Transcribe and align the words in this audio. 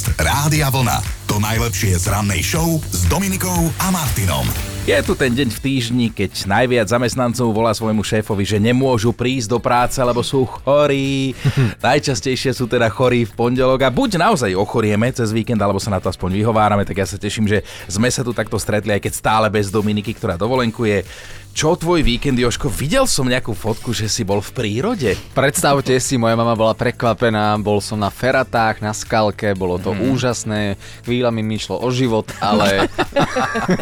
Podcast 0.00 0.16
Rádia 0.16 0.72
Vlna. 0.72 0.96
To 1.28 1.36
najlepšie 1.36 1.92
z 2.00 2.08
rannej 2.08 2.40
show 2.40 2.80
s 2.88 3.04
Dominikou 3.12 3.68
a 3.84 3.92
Martinom. 3.92 4.48
Je 4.88 4.96
tu 5.04 5.12
ten 5.12 5.28
deň 5.28 5.52
v 5.52 5.60
týždni, 5.60 6.06
keď 6.08 6.48
najviac 6.48 6.88
zamestnancov 6.88 7.52
volá 7.52 7.76
svojmu 7.76 8.00
šéfovi, 8.00 8.48
že 8.48 8.56
nemôžu 8.56 9.12
prísť 9.12 9.52
do 9.52 9.58
práce, 9.60 10.00
lebo 10.00 10.24
sú 10.24 10.48
chorí. 10.48 11.36
Najčastejšie 11.84 12.56
sú 12.56 12.64
teda 12.64 12.88
chorí 12.88 13.28
v 13.28 13.36
pondelok 13.36 13.84
a 13.84 13.92
buď 13.92 14.16
naozaj 14.16 14.56
ochorieme 14.56 15.12
cez 15.12 15.36
víkend, 15.36 15.60
alebo 15.60 15.76
sa 15.76 15.92
na 15.92 16.00
to 16.00 16.08
aspoň 16.08 16.32
vyhovárame, 16.32 16.88
tak 16.88 16.96
ja 16.96 17.04
sa 17.04 17.20
teším, 17.20 17.44
že 17.44 17.60
sme 17.84 18.08
sa 18.08 18.24
tu 18.24 18.32
takto 18.32 18.56
stretli, 18.56 18.96
aj 18.96 19.04
keď 19.04 19.12
stále 19.12 19.46
bez 19.52 19.68
Dominiky, 19.68 20.16
ktorá 20.16 20.40
dovolenkuje. 20.40 21.04
Čo 21.50 21.74
tvoj 21.74 22.06
víkend, 22.06 22.38
Joško? 22.38 22.70
Videl 22.70 23.10
som 23.10 23.26
nejakú 23.26 23.58
fotku, 23.58 23.90
že 23.90 24.06
si 24.06 24.22
bol 24.22 24.38
v 24.38 24.50
prírode. 24.54 25.18
Predstavte 25.34 25.98
si, 25.98 26.14
moja 26.14 26.38
mama 26.38 26.54
bola 26.54 26.78
prekvapená, 26.78 27.58
bol 27.58 27.82
som 27.82 27.98
na 27.98 28.06
feratách, 28.06 28.78
na 28.78 28.94
skalke, 28.94 29.50
bolo 29.58 29.74
to 29.82 29.90
mm. 29.90 30.00
úžasné, 30.14 30.62
chvíľami 31.02 31.42
mi 31.42 31.58
išlo 31.58 31.82
o 31.82 31.88
život, 31.90 32.30
ale... 32.38 32.86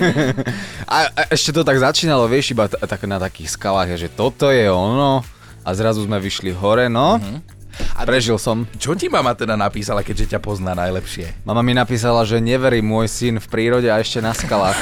a, 0.96 1.12
a 1.12 1.20
ešte 1.28 1.52
to 1.52 1.60
tak 1.60 1.76
začínalo, 1.76 2.24
vieš, 2.24 2.56
iba 2.56 2.72
t- 2.72 2.80
tak 2.80 3.04
na 3.04 3.20
takých 3.20 3.52
skalách, 3.52 4.00
že 4.00 4.08
toto 4.08 4.48
je 4.48 4.64
ono 4.72 5.20
a 5.60 5.68
zrazu 5.76 6.08
sme 6.08 6.16
vyšli 6.16 6.56
hore, 6.56 6.88
no. 6.88 7.20
Mm. 7.20 7.57
A 7.98 8.06
Prežil 8.08 8.40
som. 8.40 8.64
Čo 8.80 8.96
ti 8.96 9.12
mama 9.12 9.36
teda 9.36 9.52
napísala, 9.52 10.00
keďže 10.00 10.32
ťa 10.32 10.40
pozná 10.40 10.72
najlepšie? 10.72 11.44
Mama 11.44 11.60
mi 11.60 11.76
napísala, 11.76 12.24
že 12.24 12.40
neverí 12.40 12.80
môj 12.80 13.04
syn 13.04 13.36
v 13.36 13.46
prírode 13.52 13.92
a 13.92 14.00
ešte 14.00 14.24
na 14.24 14.32
skalách. 14.32 14.80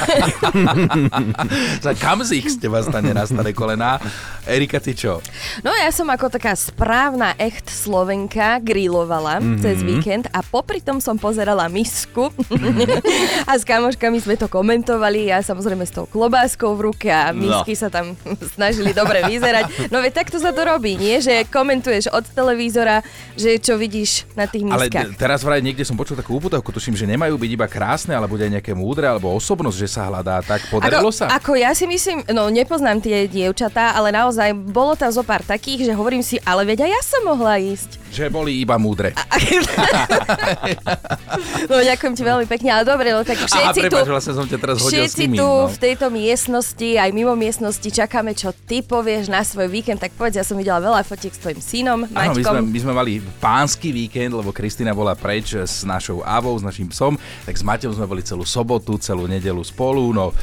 Za 1.83 1.91
kam 1.99 2.23
z 2.23 2.39
ich 2.39 2.47
ste 2.47 2.71
vás 2.71 2.87
stane 2.87 3.11
na 3.11 3.27
staré 3.27 3.51
kolená? 3.51 3.99
Erika, 4.47 4.79
ty 4.79 4.95
čo? 4.95 5.19
No 5.59 5.75
ja 5.75 5.91
som 5.91 6.07
ako 6.07 6.31
taká 6.31 6.55
správna 6.55 7.35
echt 7.35 7.67
Slovenka 7.67 8.63
grilovala 8.63 9.43
mm-hmm. 9.43 9.59
cez 9.59 9.83
víkend 9.83 10.25
a 10.31 10.39
popri 10.39 10.79
tom 10.79 11.03
som 11.03 11.19
pozerala 11.19 11.67
misku 11.67 12.31
mm-hmm. 12.31 13.47
a 13.51 13.59
s 13.59 13.67
kamoškami 13.67 14.23
sme 14.23 14.39
to 14.39 14.47
komentovali 14.47 15.27
a 15.35 15.43
samozrejme 15.43 15.83
s 15.83 15.91
tou 15.91 16.07
klobáskou 16.07 16.79
v 16.79 16.95
ruke 16.95 17.11
a 17.11 17.35
no. 17.35 17.43
misky 17.43 17.75
no. 17.75 17.81
sa 17.83 17.91
tam 17.91 18.15
snažili 18.55 18.95
dobre 18.95 19.27
vyzerať. 19.27 19.91
No 19.91 19.99
veď 19.99 20.23
takto 20.23 20.39
sa 20.39 20.55
to 20.55 20.63
robí, 20.63 20.95
nie? 20.95 21.19
Že 21.19 21.51
komentuješ 21.51 22.07
od 22.15 22.23
televízora, 22.31 22.86
že 23.37 23.57
čo 23.61 23.75
vidíš 23.75 24.27
na 24.33 24.45
tých 24.49 24.65
miskách. 24.65 25.13
Ale 25.13 25.19
teraz 25.19 25.41
vraj 25.43 25.61
niekde 25.61 25.83
som 25.83 25.95
počul 25.95 26.17
takú 26.17 26.37
úputavku, 26.37 26.69
tuším, 26.71 26.95
že 26.97 27.05
nemajú 27.05 27.35
byť 27.37 27.51
iba 27.53 27.67
krásne, 27.69 28.13
ale 28.15 28.29
bude 28.29 28.45
aj 28.45 28.59
nejaké 28.59 28.73
múdre 28.73 29.05
alebo 29.07 29.31
osobnosť, 29.35 29.77
že 29.77 29.89
sa 29.89 30.09
hľadá. 30.09 30.41
Tak 30.43 30.71
podarilo 30.71 31.11
ako, 31.11 31.17
sa? 31.17 31.25
Ako 31.33 31.57
ja 31.57 31.71
si 31.75 31.85
myslím, 31.85 32.23
no 32.31 32.47
nepoznám 32.47 32.99
tie 33.03 33.27
dievčatá, 33.27 33.93
ale 33.95 34.13
naozaj 34.13 34.53
bolo 34.55 34.95
tam 34.95 35.11
zo 35.11 35.21
pár 35.21 35.43
takých, 35.43 35.91
že 35.91 35.93
hovorím 35.93 36.23
si, 36.23 36.39
ale 36.43 36.63
veď 36.65 36.87
aj 36.87 36.91
ja 36.91 37.01
som 37.03 37.21
mohla 37.27 37.59
ísť. 37.59 38.06
Že 38.17 38.33
boli 38.33 38.65
iba 38.65 38.81
múdre. 38.81 39.13
no 41.69 41.77
ďakujem 41.77 42.13
ti 42.17 42.25
veľmi 42.25 42.49
pekne, 42.49 42.73
ale 42.73 42.81
dobre, 42.81 43.13
no 43.13 43.21
tak 43.21 43.45
všetci 43.45 43.61
Aha, 43.61 43.77
prepáč, 43.77 44.09
tu, 44.09 44.09
vlastne 44.09 44.33
som 44.33 44.49
ťa 44.49 44.57
teraz 44.57 44.81
všetci 44.81 45.29
nimi, 45.29 45.37
tu 45.37 45.45
no. 45.45 45.69
v 45.69 45.77
tejto 45.77 46.09
miestnosti, 46.09 46.97
aj 46.97 47.13
mimo 47.13 47.37
miestnosti 47.37 47.85
čakáme, 47.85 48.33
čo 48.33 48.57
ty 48.65 48.81
povieš 48.81 49.29
na 49.29 49.45
svoj 49.45 49.69
víkend, 49.69 50.01
tak 50.01 50.17
povedz, 50.17 50.41
ja 50.41 50.41
som 50.41 50.57
videla 50.57 50.81
veľa 50.81 51.05
fotiek 51.05 51.29
s 51.29 51.37
tvojim 51.37 51.61
synom, 51.61 52.09
Áno, 52.09 52.33
my 52.33 52.41
sme, 52.41 52.65
my 52.65 52.79
sme 52.81 52.93
mali 52.97 53.21
pánsky 53.37 53.93
víkend, 53.93 54.33
lebo 54.33 54.49
Kristina 54.49 54.97
bola 54.97 55.13
preč 55.13 55.53
s 55.53 55.85
našou 55.85 56.25
Avou, 56.25 56.57
s 56.57 56.65
našim 56.65 56.89
psom, 56.89 57.21
tak 57.45 57.53
s 57.53 57.61
Maťom 57.61 57.93
sme 57.93 58.09
boli 58.09 58.25
celú 58.25 58.49
sobotu, 58.49 58.97
celú 58.97 59.29
nedelu 59.29 59.61
spolu, 59.61 60.09
no 60.09 60.33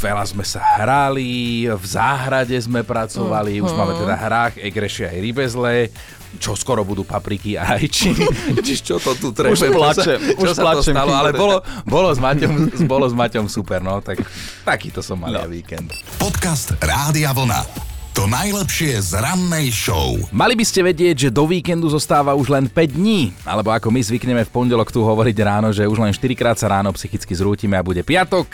Veľa 0.00 0.24
sme 0.24 0.48
sa 0.48 0.64
hrali, 0.80 1.68
v 1.68 1.84
záhrade 1.84 2.56
sme 2.56 2.80
pracovali, 2.80 3.60
mm. 3.60 3.64
už 3.68 3.72
máme 3.76 3.92
teda 4.00 4.16
hrách, 4.16 4.54
egreše 4.56 5.04
aj 5.04 5.18
rybezle, 5.20 5.92
čo 6.40 6.56
skoro 6.56 6.88
budú 6.88 7.04
papriky 7.04 7.60
a 7.60 7.76
rajčiny. 7.76 8.24
Čiže 8.64 8.80
čo 8.80 8.96
to 8.96 9.12
tu 9.20 9.28
treba? 9.36 9.52
Už 9.52 9.60
plačem, 9.76 10.16
čo 10.16 10.40
už 10.40 10.56
sa 10.56 10.64
plačem, 10.64 10.96
to 10.96 11.04
stalo, 11.04 11.12
ale 11.12 11.36
bolo, 11.36 11.60
bolo, 11.84 12.08
s 12.08 12.16
Maťom, 12.16 12.80
bolo 12.88 13.12
s 13.12 13.14
Maťom 13.14 13.44
super, 13.52 13.84
no, 13.84 14.00
tak 14.00 14.24
takýto 14.64 15.04
som 15.04 15.20
mal 15.20 15.36
no. 15.36 15.44
ja 15.44 15.46
víkend. 15.52 15.92
Podcast 16.16 16.72
Rádia 16.80 17.36
Vlna. 17.36 17.60
To 18.16 18.24
najlepšie 18.24 19.04
z 19.04 19.20
rannej 19.20 19.68
show. 19.68 20.16
Mali 20.32 20.56
by 20.56 20.64
ste 20.64 20.80
vedieť, 20.80 21.28
že 21.28 21.30
do 21.30 21.44
víkendu 21.44 21.92
zostáva 21.92 22.32
už 22.32 22.48
len 22.48 22.72
5 22.72 22.96
dní, 22.96 23.36
alebo 23.44 23.68
ako 23.68 23.92
my 23.92 24.00
zvykneme 24.00 24.48
v 24.48 24.50
pondelok 24.50 24.88
tu 24.88 25.04
hovoriť 25.04 25.36
ráno, 25.44 25.76
že 25.76 25.84
už 25.84 26.00
len 26.00 26.12
4 26.16 26.24
krát 26.40 26.56
sa 26.56 26.72
ráno 26.72 26.88
psychicky 26.96 27.36
zrútime 27.36 27.76
a 27.76 27.84
bude 27.84 28.00
piatok 28.00 28.48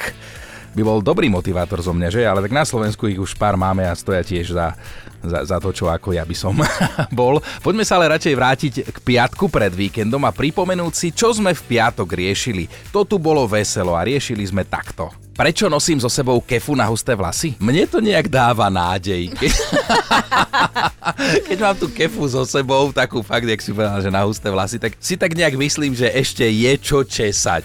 by 0.76 0.82
bol 0.84 1.00
dobrý 1.00 1.32
motivátor 1.32 1.80
zo 1.80 1.96
mňa, 1.96 2.08
že? 2.12 2.22
Ale 2.28 2.44
tak 2.44 2.52
na 2.52 2.68
Slovensku 2.68 3.08
ich 3.08 3.16
už 3.16 3.32
pár 3.40 3.56
máme 3.56 3.88
a 3.88 3.96
stoja 3.96 4.20
tiež 4.20 4.52
za, 4.52 4.76
za, 5.24 5.40
za 5.48 5.56
to, 5.56 5.72
čo 5.72 5.88
ako 5.88 6.12
ja 6.12 6.28
by 6.28 6.36
som 6.36 6.52
bol. 7.16 7.40
Poďme 7.64 7.88
sa 7.88 7.96
ale 7.96 8.12
radšej 8.12 8.34
vrátiť 8.36 8.74
k 8.92 8.98
piatku 9.00 9.48
pred 9.48 9.72
víkendom 9.72 10.20
a 10.28 10.36
pripomenúť 10.36 10.92
si, 10.92 11.08
čo 11.16 11.32
sme 11.32 11.56
v 11.56 11.62
piatok 11.64 12.12
riešili. 12.12 12.68
To 12.92 13.08
tu 13.08 13.16
bolo 13.16 13.48
veselo 13.48 13.96
a 13.96 14.04
riešili 14.04 14.44
sme 14.44 14.68
takto. 14.68 15.08
Prečo 15.36 15.68
nosím 15.68 16.00
so 16.00 16.08
sebou 16.08 16.40
kefu 16.40 16.72
na 16.72 16.88
husté 16.88 17.12
vlasy? 17.12 17.56
Mne 17.60 17.84
to 17.88 18.00
nejak 18.00 18.28
dáva 18.28 18.72
nádej. 18.72 19.32
Keď 21.48 21.58
mám 21.58 21.76
tú 21.76 21.88
kefu 21.88 22.26
so 22.28 22.42
sebou, 22.44 22.90
takú 22.90 23.22
fakt, 23.22 23.46
jak 23.46 23.62
si 23.62 23.70
povedal, 23.72 24.02
že 24.02 24.10
na 24.10 24.26
husté 24.26 24.48
vlasy, 24.50 24.76
tak 24.82 24.98
si 24.98 25.14
tak 25.14 25.32
nejak 25.32 25.54
myslím, 25.56 25.94
že 25.94 26.10
ešte 26.12 26.44
je 26.44 26.72
čo 26.78 27.06
česať. 27.06 27.62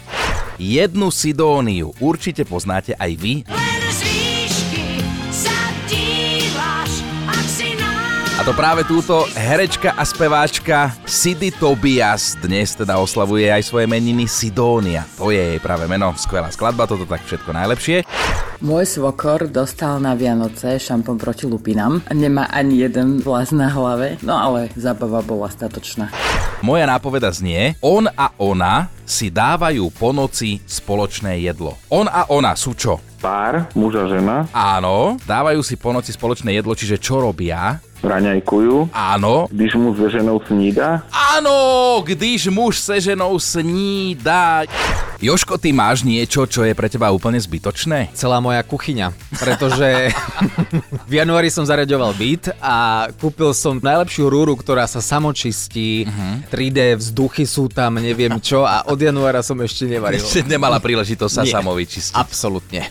Jednu 0.62 1.10
Sidóniu 1.10 1.92
určite 1.98 2.46
poznáte 2.46 2.94
aj 2.96 3.12
vy. 3.18 3.34
A 8.42 8.50
to 8.50 8.58
práve 8.58 8.82
túto 8.90 9.30
herečka 9.38 9.94
a 9.94 10.02
speváčka 10.02 10.98
Sidy 11.06 11.54
Tobias 11.54 12.34
dnes 12.42 12.74
teda 12.74 12.98
oslavuje 12.98 13.46
aj 13.46 13.62
svoje 13.62 13.86
meniny 13.86 14.26
Sidónia. 14.26 15.06
To 15.22 15.30
je 15.30 15.38
jej 15.38 15.62
práve 15.62 15.86
meno. 15.86 16.10
Skvelá 16.18 16.50
skladba, 16.50 16.90
toto 16.90 17.06
tak 17.06 17.22
všetko 17.22 17.54
najlepšie. 17.54 18.02
Môj 18.66 18.90
svokor 18.90 19.46
dostal 19.46 20.02
na 20.02 20.18
Vianoce 20.18 20.82
šampón 20.82 21.22
proti 21.22 21.46
lupinám. 21.46 22.02
Nemá 22.10 22.50
ani 22.50 22.82
jeden 22.82 23.22
vlas 23.22 23.54
na 23.54 23.70
hlave, 23.70 24.18
no 24.26 24.34
ale 24.34 24.74
zábava 24.74 25.22
bola 25.22 25.46
statočná. 25.46 26.10
Moja 26.66 26.90
nápoveda 26.90 27.30
znie, 27.30 27.78
on 27.78 28.10
a 28.10 28.34
ona 28.42 28.90
si 29.06 29.30
dávajú 29.30 29.86
po 29.94 30.18
noci 30.18 30.58
spoločné 30.66 31.46
jedlo. 31.46 31.78
On 31.94 32.10
a 32.10 32.26
ona 32.34 32.58
sú 32.58 32.74
čo? 32.74 32.98
Pár, 33.22 33.70
muž 33.78 34.02
a 34.02 34.10
žena. 34.10 34.50
Áno, 34.50 35.22
dávajú 35.30 35.62
si 35.62 35.78
po 35.78 35.94
noci 35.94 36.10
spoločné 36.10 36.58
jedlo, 36.58 36.74
čiže 36.74 36.98
čo 36.98 37.22
robia? 37.22 37.78
Raňajkujú. 38.04 38.90
Áno. 38.94 39.48
Když 39.52 39.74
muž 39.76 39.98
se 39.98 40.10
ženou 40.10 40.38
snída. 40.46 41.04
Áno, 41.12 42.02
když 42.06 42.48
muž 42.48 42.74
se 42.78 43.02
ženou 43.02 43.40
snída. 43.40 44.64
Joško, 45.22 45.62
ty 45.62 45.70
máš 45.70 46.02
niečo, 46.02 46.50
čo 46.50 46.66
je 46.66 46.74
pre 46.74 46.90
teba 46.90 47.14
úplne 47.14 47.38
zbytočné? 47.38 48.10
Celá 48.18 48.42
moja 48.42 48.66
kuchyňa, 48.66 49.14
pretože 49.38 50.10
v 51.10 51.14
januári 51.14 51.54
som 51.54 51.62
zaraďoval 51.62 52.18
byt 52.18 52.58
a 52.58 53.06
kúpil 53.22 53.54
som 53.54 53.78
najlepšiu 53.78 54.26
rúru, 54.26 54.58
ktorá 54.58 54.90
sa 54.90 54.98
samočistí, 54.98 56.10
uh-huh. 56.10 56.50
3D 56.50 56.98
vzduchy 56.98 57.46
sú 57.46 57.70
tam, 57.70 58.02
neviem 58.02 58.34
čo 58.42 58.66
a 58.66 58.82
od 58.90 58.98
januára 58.98 59.46
som 59.46 59.62
ešte 59.62 59.86
nevaril. 59.86 60.26
Ešte 60.26 60.42
nemala 60.42 60.82
príležitosť 60.82 61.34
sa 61.38 61.44
samovyčistiť. 61.46 62.18
Absolutne. 62.18 62.90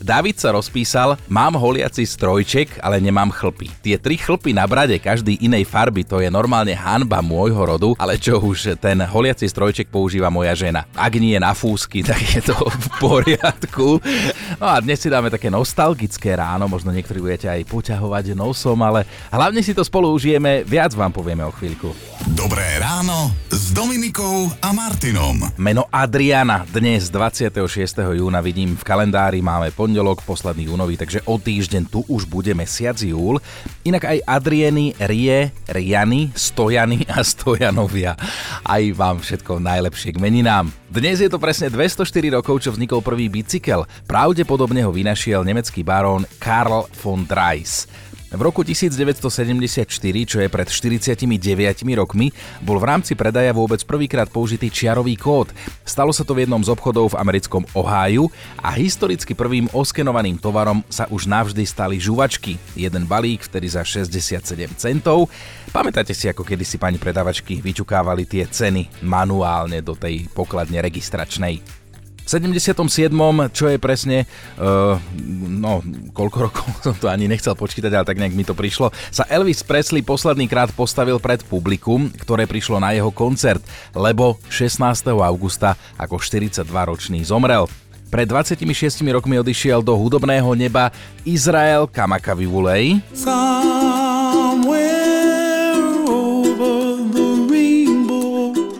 David 0.00 0.40
sa 0.40 0.56
rozpísal, 0.56 1.20
mám 1.28 1.60
holiaci 1.60 2.08
strojček, 2.08 2.80
ale 2.80 3.04
nemám 3.04 3.28
chlpy. 3.28 3.68
Tie 3.84 4.00
tri 4.00 4.16
chlpy 4.16 4.56
na 4.56 4.64
brade 4.64 4.96
každý 4.96 5.36
inej 5.44 5.68
farby, 5.68 6.08
to 6.08 6.24
je 6.24 6.32
normálne 6.32 6.72
hanba 6.72 7.20
môjho 7.20 7.60
rodu, 7.60 7.92
ale 8.00 8.16
čo 8.16 8.40
už 8.40 8.80
ten 8.80 8.96
holiaci 8.96 9.44
strojček 9.44 9.92
používa 9.92 10.32
moja 10.32 10.56
žena. 10.56 10.88
Ak 10.96 11.12
nie 11.20 11.36
na 11.36 11.52
fúsky, 11.52 12.00
tak 12.08 12.16
je 12.16 12.40
to 12.40 12.56
v 12.56 12.86
poriadku. 12.96 14.00
No 14.56 14.72
a 14.72 14.80
dnes 14.80 15.04
si 15.04 15.12
dáme 15.12 15.28
také 15.28 15.52
nostalgické 15.52 16.32
ráno, 16.32 16.64
možno 16.64 16.96
niektorí 16.96 17.20
budete 17.20 17.52
aj 17.52 17.68
poťahovať 17.68 18.32
nosom, 18.32 18.80
ale 18.80 19.04
hlavne 19.28 19.60
si 19.60 19.76
to 19.76 19.84
spolu 19.84 20.16
užijeme, 20.16 20.64
viac 20.64 20.96
vám 20.96 21.12
povieme 21.12 21.44
o 21.44 21.52
chvíľku. 21.52 21.92
Dobré 22.32 22.64
ráno 22.80 23.36
s 23.52 23.68
Dominikou 23.76 24.48
a 24.64 24.72
Martinom. 24.72 25.44
Meno 25.60 25.84
Adriana 25.92 26.64
dnes 26.64 27.12
26. 27.12 27.52
júna 28.16 28.40
vidím 28.40 28.72
v 28.72 28.80
kalendári, 28.80 29.44
máme 29.44 29.68
pondelok, 29.76 29.89
posledný 30.22 30.70
júnový, 30.70 30.94
takže 31.00 31.24
o 31.26 31.40
týždeň 31.40 31.90
tu 31.90 32.04
už 32.06 32.28
bude 32.28 32.52
mesiac 32.52 32.94
júl. 33.00 33.42
Inak 33.82 34.06
aj 34.06 34.18
Adrieny, 34.28 34.94
Rie, 35.00 35.50
Riany, 35.66 36.30
Stojany 36.36 37.08
a 37.10 37.24
Stojanovia. 37.24 38.14
Aj 38.62 38.82
vám 38.94 39.18
všetko 39.24 39.58
najlepšie 39.58 40.14
k 40.14 40.22
meninám. 40.22 40.70
Dnes 40.90 41.22
je 41.22 41.30
to 41.30 41.38
presne 41.38 41.70
204 41.70 42.36
rokov, 42.36 42.66
čo 42.66 42.74
vznikol 42.74 43.00
prvý 43.00 43.30
bicykel. 43.30 43.86
Pravdepodobne 44.10 44.82
ho 44.82 44.90
vynašiel 44.90 45.46
nemecký 45.46 45.86
barón 45.86 46.26
Karl 46.42 46.86
von 46.98 47.24
Dreis. 47.24 47.86
V 48.30 48.38
roku 48.46 48.62
1974, 48.62 49.90
čo 50.22 50.38
je 50.38 50.46
pred 50.46 50.68
49 50.70 51.26
rokmi, 51.98 52.30
bol 52.62 52.78
v 52.78 52.86
rámci 52.86 53.18
predaja 53.18 53.50
vôbec 53.50 53.82
prvýkrát 53.82 54.30
použitý 54.30 54.70
čiarový 54.70 55.18
kód. 55.18 55.50
Stalo 55.82 56.14
sa 56.14 56.22
to 56.22 56.38
v 56.38 56.46
jednom 56.46 56.62
z 56.62 56.70
obchodov 56.70 57.10
v 57.10 57.18
americkom 57.18 57.66
Oháju 57.74 58.30
a 58.62 58.70
historicky 58.70 59.34
prvým 59.34 59.66
oskenovaným 59.74 60.38
tovarom 60.38 60.86
sa 60.86 61.10
už 61.10 61.26
navždy 61.26 61.66
stali 61.66 61.98
žuvačky. 61.98 62.54
Jeden 62.78 63.02
balík 63.10 63.50
vtedy 63.50 63.66
za 63.66 63.82
67 63.82 64.78
centov. 64.78 65.26
Pamätáte 65.74 66.14
si, 66.14 66.30
ako 66.30 66.46
kedysi 66.46 66.78
pani 66.78 67.02
predavačky 67.02 67.58
vyťukávali 67.58 68.30
tie 68.30 68.46
ceny 68.46 69.02
manuálne 69.02 69.82
do 69.82 69.98
tej 69.98 70.30
pokladne 70.30 70.78
registračnej. 70.78 71.79
V 72.30 72.38
77. 72.38 73.10
čo 73.50 73.66
je 73.66 73.74
presne, 73.82 74.22
uh, 74.54 74.94
no 75.50 75.82
koľko 76.14 76.38
rokov 76.46 76.66
som 76.86 76.94
to 76.94 77.10
ani 77.10 77.26
nechcel 77.26 77.58
počítať, 77.58 77.90
ale 77.90 78.06
tak 78.06 78.22
nejak 78.22 78.38
mi 78.38 78.46
to 78.46 78.54
prišlo, 78.54 78.94
sa 79.10 79.26
Elvis 79.26 79.66
Presley 79.66 79.98
posledný 79.98 80.46
krát 80.46 80.70
postavil 80.70 81.18
pred 81.18 81.42
publikum, 81.42 82.06
ktoré 82.22 82.46
prišlo 82.46 82.78
na 82.78 82.94
jeho 82.94 83.10
koncert, 83.10 83.66
lebo 83.98 84.38
16. 84.46 85.10
augusta 85.10 85.74
ako 85.98 86.22
42-ročný 86.22 87.18
zomrel. 87.26 87.66
Pred 88.14 88.30
26 88.30 88.62
rokmi 89.10 89.42
odišiel 89.42 89.82
do 89.82 89.98
hudobného 89.98 90.54
neba 90.54 90.94
Izrael 91.26 91.90
Kamakavivulej. 91.90 93.02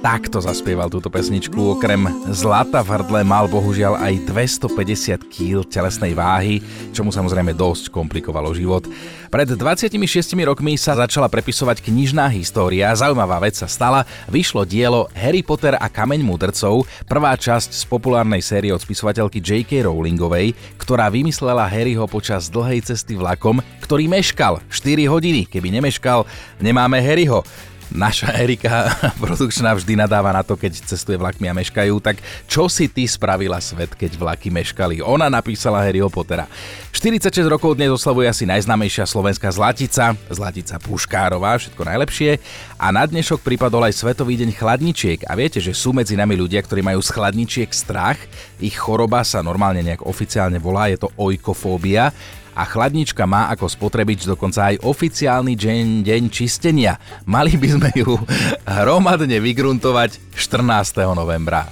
Takto 0.01 0.41
zaspieval 0.41 0.89
túto 0.89 1.13
pesničku, 1.13 1.77
okrem 1.77 2.09
zlata 2.33 2.81
v 2.81 2.89
hrdle 2.89 3.21
mal 3.21 3.45
bohužiaľ 3.53 4.01
aj 4.01 4.33
250 4.33 5.29
kg 5.29 5.61
telesnej 5.69 6.17
váhy, 6.17 6.65
čo 6.97 7.05
mu 7.05 7.13
samozrejme 7.13 7.53
dosť 7.53 7.93
komplikovalo 7.93 8.49
život. 8.57 8.89
Pred 9.29 9.61
26 9.61 10.01
rokmi 10.49 10.81
sa 10.81 10.97
začala 10.97 11.29
prepisovať 11.29 11.85
knižná 11.85 12.33
história, 12.33 12.89
zaujímavá 12.97 13.45
vec 13.45 13.61
sa 13.61 13.69
stala, 13.69 14.09
vyšlo 14.33 14.65
dielo 14.65 15.05
Harry 15.13 15.45
Potter 15.45 15.77
a 15.77 15.85
kameň 15.93 16.25
mudrcov, 16.25 16.89
prvá 17.05 17.37
časť 17.37 17.77
z 17.77 17.85
populárnej 17.85 18.41
série 18.41 18.73
od 18.73 18.81
spisovateľky 18.81 19.45
J.K. 19.45 19.85
Rowlingovej, 19.85 20.57
ktorá 20.81 21.13
vymyslela 21.13 21.69
Harryho 21.69 22.09
počas 22.09 22.49
dlhej 22.49 22.89
cesty 22.89 23.21
vlakom, 23.21 23.61
ktorý 23.85 24.09
meškal 24.09 24.65
4 24.73 25.13
hodiny. 25.13 25.45
Keby 25.45 25.69
nemeškal, 25.77 26.25
nemáme 26.57 27.05
Harryho 27.05 27.45
naša 27.91 28.33
Erika 28.39 28.91
produkčná 29.23 29.75
vždy 29.75 29.99
nadáva 29.99 30.31
na 30.31 30.43
to, 30.47 30.55
keď 30.55 30.79
cestuje 30.87 31.19
vlakmi 31.19 31.51
a 31.51 31.55
meškajú, 31.55 31.95
tak 31.99 32.23
čo 32.47 32.71
si 32.71 32.87
ty 32.87 33.05
spravila 33.07 33.59
svet, 33.59 33.95
keď 33.95 34.17
vlaky 34.17 34.49
meškali? 34.49 35.03
Ona 35.03 35.27
napísala 35.27 35.83
Harryho 35.83 36.09
Pottera. 36.09 36.47
46 36.95 37.47
rokov 37.47 37.79
dnes 37.79 37.91
oslavuje 37.91 38.27
asi 38.27 38.45
najznámejšia 38.47 39.07
slovenská 39.07 39.51
Zlatica, 39.51 40.15
Zlatica 40.31 40.79
Puškárová, 40.83 41.59
všetko 41.59 41.83
najlepšie. 41.87 42.43
A 42.79 42.91
na 42.95 43.07
dnešok 43.07 43.43
pripadol 43.43 43.87
aj 43.87 43.99
Svetový 43.99 44.39
deň 44.41 44.51
chladničiek. 44.55 45.27
A 45.27 45.37
viete, 45.39 45.63
že 45.63 45.75
sú 45.77 45.95
medzi 45.95 46.19
nami 46.19 46.35
ľudia, 46.35 46.63
ktorí 46.63 46.83
majú 46.83 46.99
z 47.03 47.11
chladničiek 47.15 47.71
strach. 47.71 48.19
Ich 48.59 48.75
choroba 48.79 49.23
sa 49.23 49.43
normálne 49.43 49.83
nejak 49.87 50.07
oficiálne 50.07 50.59
volá, 50.59 50.91
je 50.91 50.99
to 51.03 51.09
oikofóbia 51.19 52.11
a 52.55 52.63
chladnička 52.67 53.27
má 53.27 53.51
ako 53.53 53.67
spotrebič 53.67 54.27
dokonca 54.27 54.73
aj 54.73 54.83
oficiálny 54.83 55.55
deň, 55.59 56.07
deň 56.07 56.23
čistenia. 56.31 56.99
Mali 57.27 57.55
by 57.59 57.69
sme 57.77 57.91
ju 57.95 58.17
hromadne 58.65 59.39
vygruntovať 59.39 60.35
14. 60.35 61.05
novembra. 61.15 61.67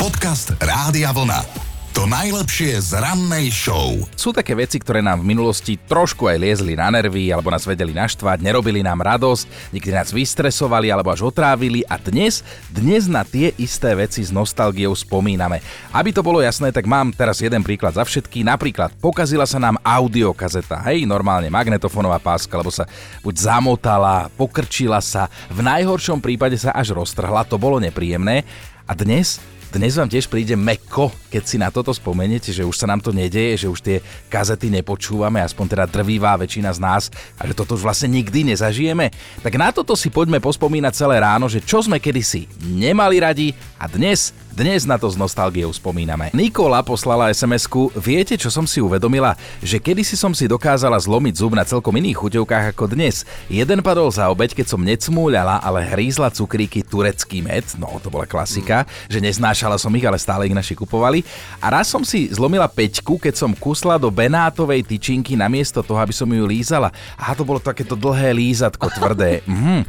Podcast 0.00 0.56
Rádia 0.58 1.12
Vlna. 1.12 1.69
To 1.90 2.06
najlepšie 2.06 2.78
z 2.78 3.02
rannej 3.02 3.50
show. 3.50 3.98
Sú 4.14 4.30
také 4.30 4.54
veci, 4.54 4.78
ktoré 4.78 5.02
nám 5.02 5.26
v 5.26 5.34
minulosti 5.34 5.74
trošku 5.74 6.30
aj 6.30 6.38
liezli 6.38 6.78
na 6.78 6.86
nervy, 6.86 7.34
alebo 7.34 7.50
nás 7.50 7.66
vedeli 7.66 7.90
naštvať, 7.90 8.46
nerobili 8.46 8.78
nám 8.78 9.02
radosť, 9.02 9.74
niekedy 9.74 9.98
nás 9.98 10.14
vystresovali 10.14 10.86
alebo 10.86 11.10
až 11.10 11.26
otrávili 11.26 11.82
a 11.90 11.98
dnes, 11.98 12.46
dnes 12.70 13.10
na 13.10 13.26
tie 13.26 13.50
isté 13.58 13.90
veci 13.98 14.22
s 14.22 14.30
nostalgiou 14.30 14.94
spomíname. 14.94 15.58
Aby 15.90 16.14
to 16.14 16.22
bolo 16.22 16.38
jasné, 16.38 16.70
tak 16.70 16.86
mám 16.86 17.10
teraz 17.10 17.42
jeden 17.42 17.66
príklad 17.66 17.98
za 17.98 18.06
všetky. 18.06 18.46
Napríklad 18.46 18.94
pokazila 19.02 19.42
sa 19.42 19.58
nám 19.58 19.74
audiokazeta, 19.82 20.86
hej, 20.86 21.02
normálne 21.10 21.50
magnetofónová 21.50 22.22
páska, 22.22 22.54
lebo 22.54 22.70
sa 22.70 22.86
buď 23.26 23.34
zamotala, 23.34 24.30
pokrčila 24.38 25.02
sa, 25.02 25.26
v 25.50 25.66
najhoršom 25.66 26.22
prípade 26.22 26.54
sa 26.54 26.70
až 26.70 26.94
roztrhla, 26.94 27.42
to 27.50 27.58
bolo 27.58 27.82
nepríjemné. 27.82 28.46
A 28.86 28.94
dnes 28.94 29.42
dnes 29.70 29.94
vám 29.94 30.10
tiež 30.10 30.26
príde 30.26 30.58
meko, 30.58 31.14
keď 31.30 31.42
si 31.46 31.54
na 31.54 31.70
toto 31.70 31.94
spomeniete, 31.94 32.50
že 32.50 32.66
už 32.66 32.74
sa 32.74 32.90
nám 32.90 32.98
to 32.98 33.14
nedeje, 33.14 33.66
že 33.66 33.68
už 33.70 33.80
tie 33.80 33.96
kazety 34.26 34.66
nepočúvame, 34.66 35.38
aspoň 35.38 35.66
teda 35.78 35.84
drvivá 35.86 36.34
väčšina 36.34 36.74
z 36.74 36.82
nás, 36.82 37.02
a 37.38 37.46
že 37.46 37.54
toto 37.54 37.78
už 37.78 37.86
vlastne 37.86 38.10
nikdy 38.10 38.50
nezažijeme. 38.50 39.14
Tak 39.46 39.54
na 39.54 39.70
toto 39.70 39.94
si 39.94 40.10
poďme 40.10 40.42
pospomínať 40.42 40.92
celé 40.98 41.22
ráno, 41.22 41.46
že 41.46 41.62
čo 41.62 41.78
sme 41.86 42.02
kedysi 42.02 42.50
nemali 42.66 43.22
radi 43.22 43.54
a 43.78 43.86
dnes 43.86 44.34
dnes 44.52 44.84
na 44.84 45.00
to 45.00 45.08
s 45.08 45.16
nostalgiou 45.16 45.72
spomíname. 45.72 46.28
Nikola 46.36 46.84
poslala 46.84 47.32
sms 47.32 47.70
Viete, 47.96 48.36
čo 48.36 48.52
som 48.52 48.68
si 48.68 48.82
uvedomila? 48.82 49.38
Že 49.64 49.80
kedysi 49.80 50.18
som 50.20 50.36
si 50.36 50.44
dokázala 50.44 51.00
zlomiť 51.00 51.34
zub 51.40 51.56
na 51.56 51.64
celkom 51.64 51.96
iných 51.96 52.20
chuťovkách 52.20 52.76
ako 52.76 52.92
dnes. 52.92 53.24
Jeden 53.48 53.80
padol 53.80 54.12
za 54.12 54.28
obeď, 54.28 54.52
keď 54.58 54.66
som 54.68 54.84
necmúľala, 54.84 55.62
ale 55.64 55.88
hrízla 55.88 56.28
cukríky 56.28 56.84
turecký 56.84 57.40
med, 57.40 57.64
no 57.80 57.96
to 58.04 58.12
bola 58.12 58.28
klasika, 58.28 58.84
mm. 58.84 59.16
že 59.16 59.18
neznášala 59.24 59.80
som 59.80 59.94
ich, 59.96 60.04
ale 60.04 60.20
stále 60.20 60.44
ich 60.44 60.52
naši 60.52 60.76
kupovali. 60.76 61.24
A 61.62 61.72
raz 61.72 61.88
som 61.88 62.04
si 62.04 62.28
zlomila 62.28 62.68
peťku, 62.68 63.16
keď 63.16 63.40
som 63.40 63.56
kusla 63.56 63.96
do 63.96 64.12
benátovej 64.12 64.84
tyčinky 64.84 65.38
namiesto 65.40 65.80
toho, 65.80 66.02
aby 66.02 66.12
som 66.12 66.28
ju 66.28 66.44
lízala. 66.44 66.92
A 67.16 67.32
to 67.32 67.46
bolo 67.48 67.62
takéto 67.62 67.96
dlhé 67.96 68.36
lízatko, 68.36 68.92
tvrdé. 68.92 69.32
Mm. 69.50 69.82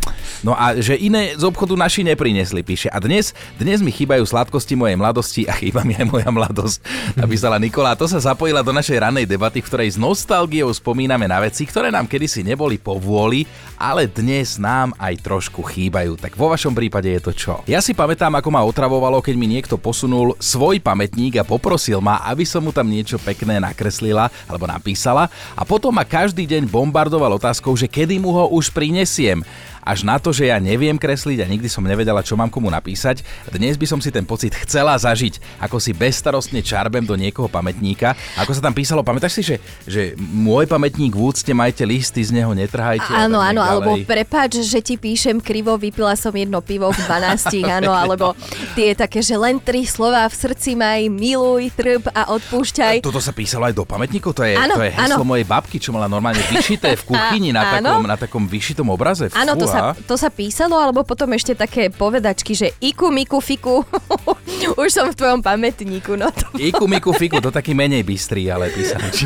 No 0.43 0.51
a 0.57 0.75
že 0.81 0.97
iné 0.97 1.37
z 1.37 1.43
obchodu 1.45 1.77
naši 1.77 2.03
neprinesli, 2.03 2.65
píše. 2.65 2.91
A 2.91 2.97
dnes, 2.99 3.31
dnes 3.55 3.79
mi 3.79 3.93
chýbajú 3.93 4.25
sladko 4.25 4.60
krátkosti 4.61 4.77
mojej 4.77 4.93
mladosti 4.93 5.41
a 5.49 5.57
chýba 5.57 5.81
mi 5.81 5.97
aj 5.97 6.05
moja 6.05 6.29
mladosť, 6.29 6.85
napísala 7.17 7.57
Nikola. 7.57 7.97
To 7.97 8.05
sa 8.05 8.21
zapojila 8.21 8.61
do 8.61 8.69
našej 8.69 9.01
ranej 9.01 9.25
debaty, 9.25 9.57
v 9.57 9.65
ktorej 9.65 9.89
s 9.89 9.97
nostalgiou 9.97 10.69
spomíname 10.69 11.25
na 11.25 11.41
veci, 11.41 11.65
ktoré 11.65 11.89
nám 11.89 12.05
kedysi 12.05 12.45
neboli 12.45 12.77
po 12.77 13.01
vôli, 13.01 13.49
ale 13.81 14.05
dnes 14.05 14.61
nám 14.61 14.93
aj 15.01 15.17
trošku 15.25 15.65
chýbajú. 15.65 16.13
Tak 16.13 16.37
vo 16.37 16.53
vašom 16.53 16.77
prípade 16.77 17.09
je 17.09 17.21
to 17.25 17.33
čo? 17.33 17.53
Ja 17.65 17.81
si 17.81 17.97
pamätám, 17.97 18.37
ako 18.37 18.53
ma 18.53 18.61
otravovalo, 18.61 19.17
keď 19.25 19.33
mi 19.33 19.49
niekto 19.49 19.81
posunul 19.81 20.37
svoj 20.37 20.77
pamätník 20.77 21.41
a 21.41 21.47
poprosil 21.47 21.97
ma, 21.97 22.21
aby 22.29 22.45
som 22.45 22.61
mu 22.61 22.69
tam 22.69 22.85
niečo 22.85 23.17
pekné 23.17 23.57
nakreslila 23.57 24.29
alebo 24.45 24.69
napísala 24.69 25.25
a 25.57 25.65
potom 25.65 25.89
ma 25.89 26.05
každý 26.05 26.45
deň 26.45 26.69
bombardoval 26.69 27.33
otázkou, 27.41 27.73
že 27.73 27.89
kedy 27.89 28.21
mu 28.21 28.29
ho 28.29 28.45
už 28.53 28.69
prinesiem 28.69 29.41
až 29.81 30.05
na 30.05 30.21
to, 30.21 30.29
že 30.29 30.49
ja 30.49 30.61
neviem 30.61 30.95
kresliť 30.95 31.41
a 31.41 31.49
nikdy 31.49 31.67
som 31.67 31.85
nevedela, 31.85 32.21
čo 32.21 32.37
mám 32.37 32.53
komu 32.53 32.69
napísať. 32.69 33.25
Dnes 33.49 33.75
by 33.77 33.85
som 33.89 33.99
si 33.99 34.13
ten 34.13 34.23
pocit 34.23 34.53
chcela 34.53 34.93
zažiť, 34.95 35.61
ako 35.61 35.81
si 35.81 35.91
bezstarostne 35.97 36.61
čarbem 36.61 37.03
do 37.03 37.17
niekoho 37.17 37.49
pamätníka. 37.49 38.13
Ako 38.37 38.53
sa 38.53 38.61
tam 38.61 38.77
písalo, 38.77 39.01
pamätáš 39.01 39.41
si, 39.41 39.43
že, 39.43 39.55
že 39.89 40.01
môj 40.17 40.69
pamätník 40.69 41.17
v 41.17 41.21
úcte 41.33 41.51
majte 41.51 41.83
listy, 41.83 42.21
z 42.21 42.31
neho 42.37 42.53
netrhajte. 42.53 43.09
Áno, 43.09 43.41
áno, 43.41 43.65
alebo 43.65 43.97
prepáč, 44.05 44.61
že 44.61 44.79
ti 44.85 44.95
píšem 45.01 45.41
krivo, 45.41 45.75
vypila 45.75 46.13
som 46.13 46.31
jedno 46.31 46.61
pivo 46.61 46.93
v 46.93 46.99
12, 47.01 47.65
áno, 47.65 47.91
alebo 48.01 48.37
tie 48.77 48.93
také, 48.93 49.25
že 49.25 49.33
len 49.35 49.57
tri 49.57 49.89
slova 49.89 50.29
v 50.29 50.35
srdci 50.37 50.77
maj, 50.77 51.09
miluj, 51.09 51.73
trb 51.73 52.05
a 52.13 52.29
odpúšťaj. 52.37 53.01
Toto 53.01 53.23
sa 53.23 53.33
písalo 53.33 53.65
aj 53.65 53.73
do 53.73 53.83
pamätníkov, 53.87 54.37
to 54.37 54.45
je, 54.45 54.53
ano, 54.53 54.77
to 54.77 54.85
je 54.85 54.93
heslo 54.93 55.25
ano. 55.25 55.31
mojej 55.33 55.45
babky, 55.47 55.77
čo 55.81 55.89
mala 55.89 56.05
normálne 56.05 56.41
vyšité 56.51 56.93
v 56.99 57.03
kuchyni 57.15 57.49
na, 57.49 57.79
takom, 57.79 58.03
na 58.05 58.17
takom 58.19 58.43
vyšitom 58.45 58.87
obraze. 58.91 59.31
Áno, 59.33 59.57
to 59.57 59.70
sa, 59.71 59.81
to 59.95 60.15
sa 60.19 60.27
písalo, 60.27 60.75
alebo 60.75 61.07
potom 61.07 61.31
ešte 61.31 61.55
také 61.55 61.87
povedačky, 61.87 62.51
že 62.51 62.67
iku, 62.83 63.07
miku, 63.07 63.39
fiku. 63.39 63.87
Už 64.81 64.89
som 64.91 65.07
v 65.07 65.15
tvojom 65.15 65.39
pamätníku. 65.39 66.19
No 66.19 66.27
to... 66.29 66.51
Iku, 66.59 66.85
miku, 66.85 67.15
fiku, 67.15 67.39
to 67.39 67.49
taký 67.49 67.71
menej 67.71 68.03
bystrý, 68.03 68.51
ale 68.51 68.69
písač. 68.69 69.25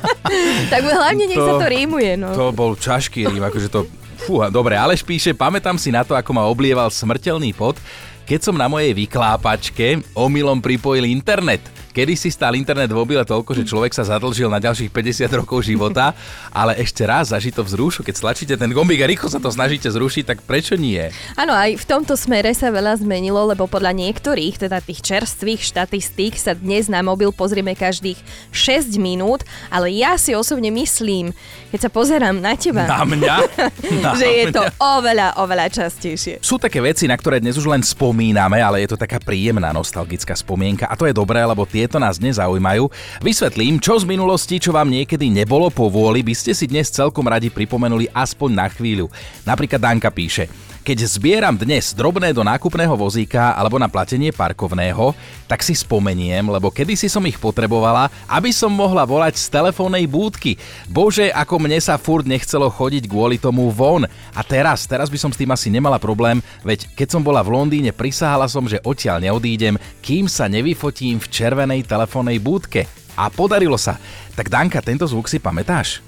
tak 0.72 0.82
hlavne 0.84 1.24
nech 1.26 1.40
to, 1.40 1.46
sa 1.48 1.54
to 1.58 1.66
rímuje. 1.66 2.12
No. 2.20 2.30
To 2.36 2.52
bol 2.52 2.76
čašký 2.76 3.26
rím, 3.26 3.42
akože 3.42 3.68
to... 3.72 3.88
Fúha, 4.20 4.52
dobre, 4.52 4.76
Aleš 4.76 5.00
píše, 5.00 5.32
pamätám 5.32 5.80
si 5.80 5.88
na 5.88 6.04
to, 6.04 6.12
ako 6.12 6.36
ma 6.36 6.44
oblieval 6.44 6.92
smrteľný 6.92 7.56
pot, 7.56 7.80
keď 8.28 8.44
som 8.44 8.54
na 8.54 8.68
mojej 8.68 8.92
vyklápačke 8.92 10.04
omylom 10.12 10.60
pripojil 10.60 11.08
internet. 11.08 11.64
Kedy 12.00 12.16
si 12.16 12.32
stál 12.32 12.56
internet 12.56 12.88
v 12.88 12.96
obile 12.96 13.20
toľko, 13.28 13.52
že 13.52 13.68
človek 13.68 13.92
sa 13.92 14.00
zadlžil 14.00 14.48
na 14.48 14.56
ďalších 14.56 14.88
50 14.88 15.44
rokov 15.44 15.68
života, 15.68 16.16
ale 16.48 16.72
ešte 16.80 17.04
raz 17.04 17.28
zaží 17.28 17.52
to 17.52 17.60
vzrušu, 17.60 18.00
keď 18.00 18.14
stlačíte 18.16 18.54
ten 18.56 18.72
gombík 18.72 19.04
a 19.04 19.10
rýchlo 19.12 19.28
sa 19.28 19.36
to 19.36 19.52
snažíte 19.52 19.84
zrušiť, 19.84 20.24
tak 20.24 20.40
prečo 20.48 20.80
nie? 20.80 21.12
Áno, 21.36 21.52
aj 21.52 21.76
v 21.76 21.84
tomto 21.84 22.16
smere 22.16 22.56
sa 22.56 22.72
veľa 22.72 23.04
zmenilo, 23.04 23.44
lebo 23.52 23.68
podľa 23.68 23.92
niektorých, 23.92 24.64
teda 24.64 24.80
tých 24.80 25.04
čerstvých 25.04 25.60
štatistík 25.60 26.40
sa 26.40 26.56
dnes 26.56 26.88
na 26.88 27.04
mobil 27.04 27.36
pozrieme 27.36 27.76
každých 27.76 28.16
6 28.48 28.96
minút, 28.96 29.44
ale 29.68 29.92
ja 29.92 30.16
si 30.16 30.32
osobne 30.32 30.72
myslím, 30.72 31.36
keď 31.68 31.84
sa 31.84 31.90
pozerám 31.92 32.40
na 32.40 32.56
teba, 32.56 32.88
na 32.88 33.04
mňa, 33.04 33.36
na 34.08 34.16
že 34.16 34.24
mňa. 34.24 34.38
je 34.40 34.44
to 34.56 34.62
oveľa, 34.80 35.36
oveľa 35.36 35.68
častejšie. 35.68 36.40
Sú 36.40 36.56
také 36.56 36.80
veci, 36.80 37.04
na 37.04 37.20
ktoré 37.20 37.44
dnes 37.44 37.60
už 37.60 37.68
len 37.68 37.84
spomíname, 37.84 38.56
ale 38.56 38.88
je 38.88 38.96
to 38.96 38.96
taká 38.96 39.20
príjemná 39.20 39.68
nostalgická 39.76 40.32
spomienka 40.32 40.88
a 40.88 40.96
to 40.96 41.04
je 41.04 41.12
dobré, 41.12 41.44
lebo 41.44 41.68
tie 41.68 41.89
tieto 41.90 41.98
nás 41.98 42.22
nezaujímajú. 42.22 42.86
Vysvetlím, 43.18 43.82
čo 43.82 43.98
z 43.98 44.06
minulosti, 44.06 44.62
čo 44.62 44.70
vám 44.70 44.94
niekedy 44.94 45.26
nebolo 45.26 45.74
povôli, 45.74 46.22
by 46.22 46.38
ste 46.38 46.54
si 46.54 46.70
dnes 46.70 46.86
celkom 46.86 47.26
radi 47.26 47.50
pripomenuli 47.50 48.06
aspoň 48.14 48.50
na 48.54 48.70
chvíľu. 48.70 49.10
Napríklad 49.42 49.82
Danka 49.82 50.14
píše, 50.14 50.46
keď 50.80 51.04
zbieram 51.04 51.54
dnes 51.54 51.92
drobné 51.92 52.32
do 52.32 52.40
nákupného 52.40 52.96
vozíka 52.96 53.52
alebo 53.52 53.76
na 53.76 53.86
platenie 53.86 54.32
parkovného, 54.32 55.12
tak 55.44 55.60
si 55.60 55.76
spomeniem, 55.76 56.48
lebo 56.48 56.72
kedysi 56.72 57.06
som 57.06 57.20
ich 57.28 57.36
potrebovala, 57.36 58.08
aby 58.24 58.48
som 58.48 58.72
mohla 58.72 59.04
volať 59.04 59.36
z 59.36 59.46
telefónnej 59.52 60.08
búdky. 60.08 60.56
Bože, 60.88 61.28
ako 61.28 61.60
mne 61.60 61.78
sa 61.78 62.00
furt 62.00 62.24
nechcelo 62.24 62.72
chodiť 62.72 63.04
kvôli 63.06 63.36
tomu 63.36 63.68
von. 63.68 64.08
A 64.32 64.40
teraz, 64.40 64.88
teraz 64.88 65.12
by 65.12 65.18
som 65.20 65.30
s 65.30 65.38
tým 65.38 65.52
asi 65.52 65.68
nemala 65.68 66.00
problém, 66.00 66.40
veď 66.64 66.88
keď 66.96 67.08
som 67.12 67.22
bola 67.22 67.44
v 67.44 67.52
Londýne, 67.52 67.92
prisahala 67.92 68.48
som, 68.48 68.64
že 68.64 68.80
odtiaľ 68.80 69.20
neodídem, 69.20 69.76
kým 70.00 70.26
sa 70.32 70.48
nevyfotím 70.48 71.20
v 71.20 71.28
červenej 71.28 71.84
telefónnej 71.84 72.40
búdke. 72.40 72.88
A 73.20 73.28
podarilo 73.28 73.76
sa. 73.76 74.00
Tak 74.32 74.48
Danka, 74.48 74.80
tento 74.80 75.04
zvuk 75.04 75.28
si 75.28 75.36
pamätáš? 75.36 76.00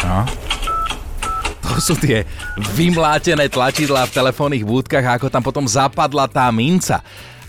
No, 0.00 0.49
sú 1.80 1.96
tie 1.96 2.28
vymlátené 2.76 3.48
tlačidlá 3.48 4.06
v 4.06 4.14
telefónnych 4.14 4.62
búdkach 4.62 5.02
a 5.02 5.16
ako 5.16 5.32
tam 5.32 5.42
potom 5.42 5.64
zapadla 5.64 6.28
tá 6.28 6.46
minca. 6.52 7.00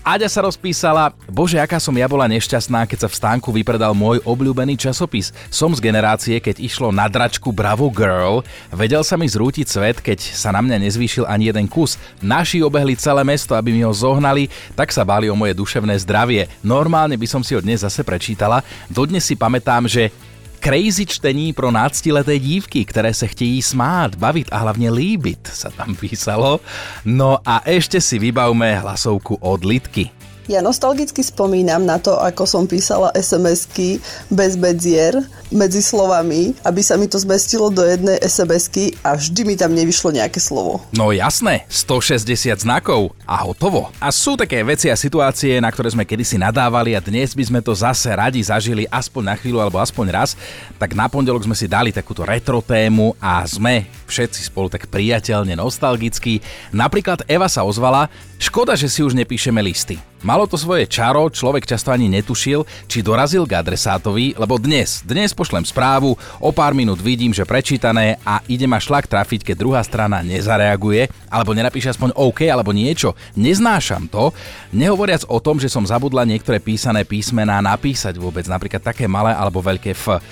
Aďa 0.02 0.26
sa 0.26 0.42
rozpísala, 0.42 1.14
bože, 1.30 1.54
aká 1.62 1.78
som 1.78 1.94
ja 1.94 2.10
bola 2.10 2.26
nešťastná, 2.26 2.90
keď 2.90 3.06
sa 3.06 3.08
v 3.08 3.18
stánku 3.22 3.54
vypredal 3.54 3.94
môj 3.94 4.18
obľúbený 4.26 4.74
časopis. 4.74 5.30
Som 5.46 5.78
z 5.78 5.78
generácie, 5.78 6.42
keď 6.42 6.58
išlo 6.58 6.90
na 6.90 7.06
dračku 7.06 7.54
Bravo 7.54 7.86
Girl, 7.86 8.42
vedel 8.74 9.06
sa 9.06 9.14
mi 9.14 9.30
zrútiť 9.30 9.62
svet, 9.62 10.02
keď 10.02 10.18
sa 10.18 10.50
na 10.50 10.58
mňa 10.58 10.82
nezvýšil 10.82 11.22
ani 11.22 11.54
jeden 11.54 11.70
kus. 11.70 12.02
Naši 12.18 12.66
obehli 12.66 12.98
celé 12.98 13.22
mesto, 13.22 13.54
aby 13.54 13.70
mi 13.70 13.86
ho 13.86 13.94
zohnali, 13.94 14.50
tak 14.74 14.90
sa 14.90 15.06
báli 15.06 15.30
o 15.30 15.38
moje 15.38 15.54
duševné 15.54 15.94
zdravie. 16.02 16.50
Normálne 16.66 17.14
by 17.14 17.26
som 17.30 17.46
si 17.46 17.54
ho 17.54 17.62
dnes 17.62 17.86
zase 17.86 18.02
prečítala. 18.02 18.66
Dodnes 18.90 19.22
si 19.22 19.38
pamätám, 19.38 19.86
že 19.86 20.10
crazy 20.62 21.02
čtení 21.10 21.50
pro 21.50 21.74
náctileté 21.74 22.38
dívky, 22.38 22.86
ktoré 22.86 23.10
sa 23.10 23.26
chtějí 23.26 23.58
smát, 23.58 24.14
bavit 24.14 24.46
a 24.54 24.62
hlavne 24.62 24.94
líbit, 24.94 25.50
sa 25.50 25.74
tam 25.74 25.98
písalo. 25.98 26.62
No 27.02 27.42
a 27.42 27.66
ešte 27.66 27.98
si 27.98 28.22
vybavme 28.22 28.78
hlasovku 28.78 29.42
od 29.42 29.66
Litky. 29.66 30.21
Ja 30.50 30.58
nostalgicky 30.58 31.22
spomínam 31.22 31.86
na 31.86 32.02
to, 32.02 32.18
ako 32.18 32.42
som 32.50 32.64
písala 32.66 33.14
SMS-ky 33.14 34.02
bez 34.26 34.58
bedzier 34.58 35.14
medzi 35.54 35.78
slovami, 35.78 36.58
aby 36.66 36.82
sa 36.82 36.98
mi 36.98 37.06
to 37.06 37.14
zmestilo 37.14 37.70
do 37.70 37.86
jednej 37.86 38.18
SMS-ky 38.18 38.98
a 39.06 39.14
vždy 39.14 39.46
mi 39.46 39.54
tam 39.54 39.70
nevyšlo 39.70 40.10
nejaké 40.10 40.42
slovo. 40.42 40.82
No 40.90 41.14
jasné, 41.14 41.62
160 41.70 42.58
znakov 42.58 43.14
a 43.22 43.38
hotovo. 43.46 43.94
A 44.02 44.10
sú 44.10 44.34
také 44.34 44.66
veci 44.66 44.90
a 44.90 44.98
situácie, 44.98 45.62
na 45.62 45.70
ktoré 45.70 45.94
sme 45.94 46.02
kedysi 46.02 46.42
nadávali 46.42 46.98
a 46.98 47.04
dnes 47.04 47.38
by 47.38 47.44
sme 47.46 47.60
to 47.62 47.70
zase 47.70 48.10
radi 48.10 48.42
zažili 48.42 48.82
aspoň 48.90 49.22
na 49.22 49.34
chvíľu 49.38 49.62
alebo 49.62 49.78
aspoň 49.78 50.06
raz. 50.10 50.34
Tak 50.74 50.98
na 50.98 51.06
pondelok 51.06 51.46
sme 51.46 51.54
si 51.54 51.70
dali 51.70 51.94
takúto 51.94 52.26
retro 52.26 52.58
tému 52.58 53.14
a 53.22 53.46
sme 53.46 53.86
všetci 54.10 54.50
spolu 54.50 54.66
tak 54.74 54.90
priateľne 54.90 55.54
nostalgicky. 55.54 56.42
Napríklad 56.74 57.22
Eva 57.30 57.46
sa 57.46 57.62
ozvala, 57.62 58.10
škoda, 58.42 58.74
že 58.74 58.90
si 58.90 59.06
už 59.06 59.14
nepíšeme 59.14 59.62
listy. 59.62 60.02
Malo 60.22 60.46
to 60.46 60.54
svoje 60.54 60.86
čaro, 60.86 61.26
človek 61.26 61.66
často 61.66 61.90
ani 61.90 62.06
netušil, 62.06 62.62
či 62.86 63.02
dorazil 63.02 63.42
k 63.42 63.58
adresátovi, 63.58 64.38
lebo 64.38 64.54
dnes, 64.54 65.02
dnes 65.02 65.34
pošlem 65.34 65.66
správu, 65.66 66.14
o 66.38 66.50
pár 66.54 66.78
minút 66.78 67.02
vidím, 67.02 67.34
že 67.34 67.42
prečítané 67.42 68.22
a 68.22 68.38
ide 68.46 68.70
ma 68.70 68.78
šlak 68.78 69.10
trafiť, 69.10 69.50
keď 69.50 69.56
druhá 69.58 69.82
strana 69.82 70.22
nezareaguje, 70.22 71.10
alebo 71.26 71.50
nenapíše 71.50 71.90
aspoň 71.90 72.14
OK, 72.14 72.46
alebo 72.46 72.70
niečo. 72.70 73.18
Neznášam 73.34 74.06
to, 74.06 74.30
nehovoriac 74.70 75.26
o 75.26 75.42
tom, 75.42 75.58
že 75.58 75.66
som 75.66 75.82
zabudla 75.82 76.22
niektoré 76.22 76.62
písané 76.62 77.02
písmená 77.02 77.58
napísať 77.58 78.14
vôbec, 78.14 78.46
napríklad 78.46 78.78
také 78.78 79.10
malé 79.10 79.34
alebo 79.34 79.58
veľké 79.58 79.90
F. 79.90 80.22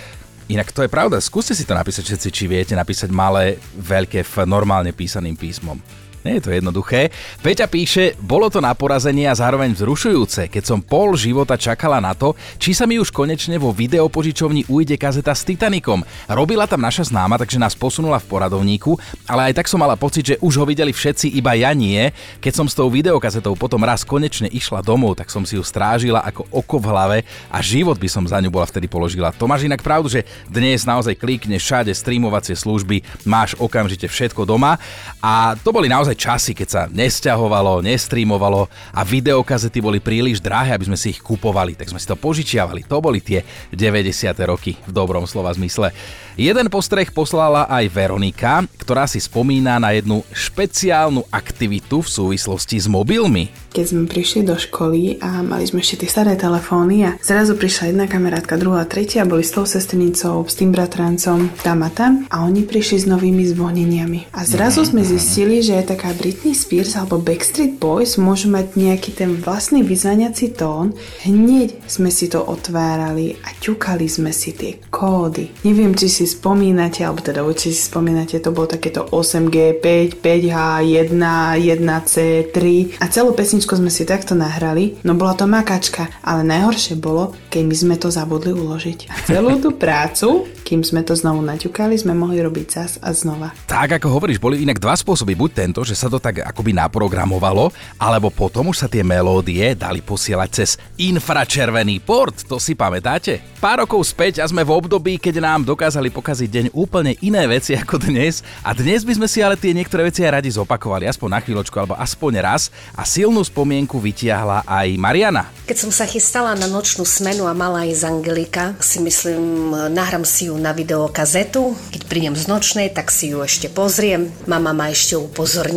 Inak 0.47 0.71
to 0.71 0.87
je 0.87 0.91
pravda, 0.91 1.19
skúste 1.19 1.51
si 1.51 1.67
to 1.67 1.75
napísať 1.75 2.07
všetci, 2.07 2.29
či 2.31 2.45
viete 2.47 2.79
napísať 2.79 3.11
malé, 3.11 3.59
veľké 3.75 4.23
F 4.23 4.47
normálne 4.47 4.95
písaným 4.95 5.35
písmom. 5.35 5.83
Nie 6.21 6.37
je 6.37 6.45
to 6.45 6.51
jednoduché. 6.53 7.09
Peťa 7.41 7.65
píše, 7.65 8.13
bolo 8.21 8.53
to 8.53 8.61
na 8.61 8.77
porazenie 8.77 9.25
a 9.25 9.33
zároveň 9.33 9.73
vzrušujúce, 9.73 10.53
keď 10.53 10.63
som 10.69 10.85
pol 10.85 11.17
života 11.17 11.57
čakala 11.57 11.97
na 11.97 12.13
to, 12.13 12.37
či 12.61 12.77
sa 12.77 12.85
mi 12.85 13.01
už 13.01 13.09
konečne 13.09 13.57
vo 13.57 13.73
videopožičovni 13.73 14.69
ujde 14.69 15.01
kazeta 15.01 15.33
s 15.33 15.49
Titanikom. 15.49 16.05
Robila 16.29 16.69
tam 16.69 16.85
naša 16.85 17.09
známa, 17.09 17.41
takže 17.41 17.57
nás 17.57 17.73
posunula 17.73 18.21
v 18.21 18.29
poradovníku, 18.29 19.01
ale 19.25 19.49
aj 19.49 19.65
tak 19.65 19.67
som 19.73 19.81
mala 19.81 19.97
pocit, 19.97 20.37
že 20.37 20.37
už 20.45 20.61
ho 20.61 20.65
videli 20.69 20.93
všetci, 20.93 21.33
iba 21.33 21.57
ja 21.57 21.73
nie. 21.73 22.13
Keď 22.45 22.53
som 22.53 22.67
s 22.69 22.77
tou 22.77 22.93
videokazetou 22.93 23.57
potom 23.57 23.81
raz 23.81 24.05
konečne 24.05 24.53
išla 24.53 24.85
domov, 24.85 25.17
tak 25.17 25.33
som 25.33 25.49
si 25.49 25.57
ju 25.57 25.65
strážila 25.65 26.21
ako 26.21 26.45
oko 26.53 26.77
v 26.77 26.89
hlave 26.93 27.19
a 27.49 27.65
život 27.65 27.97
by 27.97 28.09
som 28.13 28.29
za 28.29 28.37
ňu 28.45 28.53
bola 28.53 28.69
vtedy 28.69 28.93
položila. 28.93 29.33
To 29.41 29.49
máš 29.49 29.65
inak 29.65 29.81
pravdu, 29.81 30.13
že 30.13 30.29
dnes 30.53 30.85
naozaj 30.85 31.17
klikneš 31.17 31.65
všade 31.65 31.97
streamovacie 31.97 32.53
služby, 32.53 33.25
máš 33.25 33.57
okamžite 33.57 34.05
všetko 34.05 34.45
doma 34.45 34.77
a 35.25 35.57
to 35.57 35.73
boli 35.73 35.89
naozaj 35.89 36.10
naozaj 36.11 36.27
časy, 36.27 36.53
keď 36.59 36.69
sa 36.69 36.83
nesťahovalo, 36.91 37.87
nestreamovalo 37.87 38.67
a 38.91 39.01
videokazety 39.07 39.79
boli 39.79 40.03
príliš 40.03 40.43
drahé, 40.43 40.75
aby 40.75 40.91
sme 40.91 40.99
si 40.99 41.15
ich 41.15 41.23
kupovali, 41.23 41.79
tak 41.79 41.87
sme 41.87 42.03
si 42.03 42.11
to 42.11 42.19
požičiavali. 42.19 42.83
To 42.91 42.99
boli 42.99 43.23
tie 43.23 43.47
90. 43.71 44.35
roky 44.43 44.75
v 44.75 44.91
dobrom 44.91 45.23
slova 45.31 45.55
zmysle. 45.55 45.95
Jeden 46.35 46.67
postreh 46.73 47.13
poslala 47.15 47.71
aj 47.71 47.85
Veronika, 47.93 48.65
ktorá 48.81 49.07
si 49.07 49.23
spomína 49.23 49.79
na 49.79 49.95
jednu 49.95 50.27
špeciálnu 50.35 51.29
aktivitu 51.31 52.03
v 52.03 52.09
súvislosti 52.09 52.81
s 52.81 52.89
mobilmi. 52.91 53.53
Keď 53.71 53.87
sme 53.87 54.11
prišli 54.11 54.43
do 54.43 54.59
školy 54.59 55.23
a 55.23 55.47
mali 55.47 55.63
sme 55.63 55.79
ešte 55.79 56.03
tie 56.03 56.11
staré 56.11 56.35
telefóny 56.35 57.07
a 57.07 57.15
zrazu 57.23 57.55
prišla 57.55 57.95
jedna 57.95 58.11
kamarátka, 58.11 58.59
druhá, 58.59 58.83
tretia, 58.83 59.23
boli 59.23 59.47
s 59.47 59.55
tou 59.55 59.63
sestrnicou, 59.63 60.43
s 60.43 60.59
tým 60.59 60.75
bratrancom, 60.75 61.55
tam 61.63 61.87
a 61.87 61.91
tam 61.93 62.27
a 62.33 62.43
oni 62.43 62.67
prišli 62.67 63.05
s 63.05 63.07
novými 63.07 63.47
zvoneniami. 63.47 64.35
A 64.35 64.43
zrazu 64.43 64.83
sme 64.83 65.07
zistili, 65.07 65.63
že 65.63 65.79
je 65.79 65.85
taká 66.01 66.17
Britney 66.17 66.57
Spears 66.57 66.97
alebo 66.97 67.21
Backstreet 67.21 67.77
Boys 67.77 68.17
môžu 68.17 68.49
mať 68.49 68.73
nejaký 68.73 69.13
ten 69.13 69.37
vlastný 69.37 69.85
vyzvaniaci 69.85 70.57
tón. 70.57 70.97
Hneď 71.29 71.77
sme 71.85 72.09
si 72.09 72.33
to 72.33 72.41
otvárali 72.41 73.37
a 73.45 73.53
ťukali 73.61 74.09
sme 74.09 74.33
si 74.33 74.57
tie 74.57 74.81
kódy. 74.89 75.53
Neviem, 75.61 75.93
či 75.93 76.09
si 76.09 76.25
spomínate, 76.25 77.05
alebo 77.05 77.21
teda 77.21 77.45
určite 77.45 77.77
si 77.77 77.85
spomínate, 77.85 78.41
to 78.41 78.49
bolo 78.49 78.73
takéto 78.73 79.13
8G5, 79.13 80.17
5H, 80.25 80.57
1, 80.89 81.21
1C, 81.69 82.15
3 82.49 82.97
a 82.97 83.05
celú 83.13 83.37
pesničku 83.37 83.77
sme 83.77 83.93
si 83.93 84.09
takto 84.09 84.33
nahrali, 84.33 84.97
no 85.05 85.13
bola 85.13 85.37
to 85.37 85.45
makačka, 85.45 86.09
ale 86.25 86.49
najhoršie 86.49 86.97
bolo, 86.97 87.37
keď 87.53 87.63
my 87.69 87.77
sme 87.77 87.95
to 88.01 88.09
zabudli 88.09 88.57
uložiť. 88.57 89.13
A 89.13 89.15
celú 89.29 89.61
tú 89.61 89.77
prácu, 89.77 90.49
kým 90.71 90.87
sme 90.87 91.03
to 91.03 91.19
znovu 91.19 91.43
naťukali, 91.43 91.99
sme 91.99 92.15
mohli 92.15 92.39
robiť 92.39 92.67
zas 92.71 92.93
a 93.03 93.11
znova. 93.11 93.51
Tak 93.67 93.99
ako 93.99 94.07
hovoríš, 94.07 94.39
boli 94.39 94.63
inak 94.63 94.79
dva 94.79 94.95
spôsoby. 94.95 95.35
Buď 95.35 95.67
tento, 95.67 95.83
že 95.83 95.90
sa 95.95 96.11
to 96.11 96.19
tak 96.23 96.43
akoby 96.43 96.75
naprogramovalo, 96.75 97.71
alebo 97.97 98.29
potom 98.31 98.71
už 98.73 98.85
sa 98.85 98.89
tie 98.89 99.07
melódie 99.07 99.75
dali 99.75 100.01
posielať 100.01 100.49
cez 100.51 100.77
infračervený 100.99 102.03
port, 102.03 102.47
to 102.47 102.59
si 102.59 102.75
pamätáte? 102.75 103.41
Pár 103.61 103.85
rokov 103.85 104.09
späť 104.09 104.41
a 104.41 104.49
sme 104.49 104.65
v 104.65 104.73
období, 104.73 105.21
keď 105.21 105.45
nám 105.45 105.69
dokázali 105.69 106.09
pokaziť 106.09 106.49
deň 106.49 106.67
úplne 106.73 107.13
iné 107.21 107.45
veci 107.45 107.77
ako 107.77 108.01
dnes 108.01 108.41
a 108.65 108.73
dnes 108.73 109.05
by 109.05 109.21
sme 109.21 109.29
si 109.29 109.45
ale 109.45 109.61
tie 109.61 109.77
niektoré 109.77 110.09
veci 110.09 110.25
aj 110.25 110.41
radi 110.41 110.49
zopakovali, 110.49 111.05
aspoň 111.05 111.29
na 111.29 111.41
chvíľočku 111.45 111.77
alebo 111.77 111.97
aspoň 112.01 112.33
raz 112.41 112.73
a 112.97 113.05
silnú 113.05 113.45
spomienku 113.45 114.01
vytiahla 114.01 114.65
aj 114.65 114.89
Mariana. 114.97 115.53
Keď 115.69 115.77
som 115.77 115.93
sa 115.93 116.09
chystala 116.09 116.57
na 116.57 116.67
nočnú 116.67 117.05
smenu 117.05 117.45
a 117.45 117.53
mala 117.53 117.85
aj 117.85 118.01
z 118.01 118.03
Angelika, 118.09 118.65
si 118.81 118.99
myslím, 119.05 119.77
nahrám 119.93 120.25
si 120.25 120.49
ju 120.49 120.57
na 120.57 120.73
videokazetu. 120.73 121.77
Keď 121.93 122.03
prídem 122.09 122.35
z 122.35 122.49
nočnej, 122.49 122.89
tak 122.91 123.13
si 123.13 123.31
ju 123.31 123.45
ešte 123.45 123.69
pozriem. 123.69 124.33
Mama 124.49 124.73
ma 124.73 124.89
ešte 124.89 125.21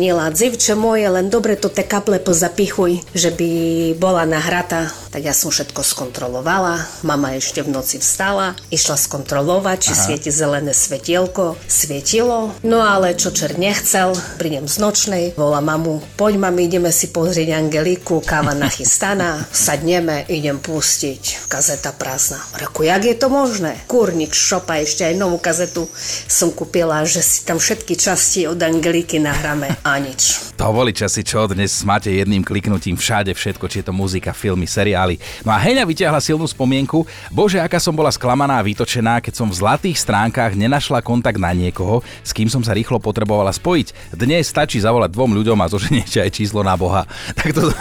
upozornila, 0.04 0.30
dzivče 0.30 0.74
moje, 0.74 1.08
len 1.08 1.30
dobre 1.30 1.56
to 1.56 1.68
te 1.68 1.82
kaple 1.82 2.20
pozapichuj, 2.20 3.00
že 3.14 3.30
by 3.32 3.50
bola 3.96 4.28
nahrata. 4.28 4.92
Tak 5.08 5.22
ja 5.22 5.32
som 5.32 5.48
všetko 5.48 5.80
skontrolovala. 5.80 6.82
Mama 7.06 7.38
ešte 7.38 7.62
v 7.62 7.70
noci 7.70 8.02
vstala, 8.02 8.58
išla 8.68 8.98
skontrolovať, 8.98 9.78
či 9.80 9.92
Aha. 9.94 10.02
svieti 10.04 10.30
zelené 10.34 10.74
svetielko. 10.74 11.56
Svietilo, 11.70 12.52
no 12.66 12.82
ale 12.82 13.14
čo 13.14 13.30
čer 13.30 13.56
nechcel, 13.56 14.12
prídem 14.36 14.66
z 14.66 14.82
nočnej, 14.82 15.24
volá 15.38 15.62
mamu, 15.62 16.02
poď 16.18 16.42
mami, 16.42 16.66
ideme 16.66 16.90
si 16.90 17.08
pozrieť 17.14 17.54
Angeliku, 17.54 18.20
káva 18.20 18.52
nachystaná, 18.58 19.46
sadneme, 19.54 20.26
idem 20.26 20.58
pustiť. 20.58 21.46
Kazeta 21.46 21.94
prázdna. 21.94 22.42
Reku, 22.58 22.82
jak 22.82 23.06
je 23.06 23.14
to 23.14 23.30
možné? 23.30 23.78
Kurník 23.86 24.34
šopa, 24.34 24.82
ešte 24.82 25.06
aj 25.06 25.14
novú 25.14 25.38
kazetu 25.38 25.86
som 26.26 26.50
kúpila, 26.50 27.06
že 27.06 27.22
si 27.22 27.46
tam 27.46 27.62
všetky 27.62 27.94
časti 27.94 28.50
od 28.50 28.58
Angeliky 28.58 29.22
nahráme 29.22 29.78
a 29.86 29.93
nič. 29.98 30.54
To 30.54 30.70
boli 30.70 30.94
časy, 30.94 31.26
čo 31.26 31.50
dnes 31.50 31.70
máte 31.82 32.10
jedným 32.10 32.46
kliknutím 32.46 32.94
všade 32.94 33.34
všetko, 33.34 33.66
či 33.66 33.82
je 33.82 33.86
to 33.90 33.94
muzika, 33.94 34.30
filmy, 34.30 34.70
seriály. 34.70 35.18
No 35.42 35.50
a 35.50 35.58
Heňa 35.58 35.82
vyťahla 35.82 36.22
silnú 36.22 36.46
spomienku, 36.46 37.02
bože, 37.34 37.58
aká 37.58 37.82
som 37.82 37.94
bola 37.94 38.14
sklamaná 38.14 38.58
a 38.60 38.66
vytočená, 38.66 39.18
keď 39.18 39.34
som 39.34 39.48
v 39.50 39.58
zlatých 39.58 39.98
stránkach 39.98 40.54
nenašla 40.54 41.02
kontakt 41.02 41.42
na 41.42 41.50
niekoho, 41.50 42.06
s 42.22 42.30
kým 42.30 42.46
som 42.46 42.62
sa 42.62 42.74
rýchlo 42.76 43.02
potrebovala 43.02 43.50
spojiť. 43.50 44.14
Dnes 44.14 44.46
stačí 44.46 44.78
zavolať 44.78 45.10
dvom 45.10 45.34
ľuďom 45.42 45.58
a 45.58 45.70
zoženiete 45.70 46.22
aj 46.22 46.30
číslo 46.34 46.62
na 46.62 46.78
Boha. 46.78 47.06
Takto, 47.40 47.72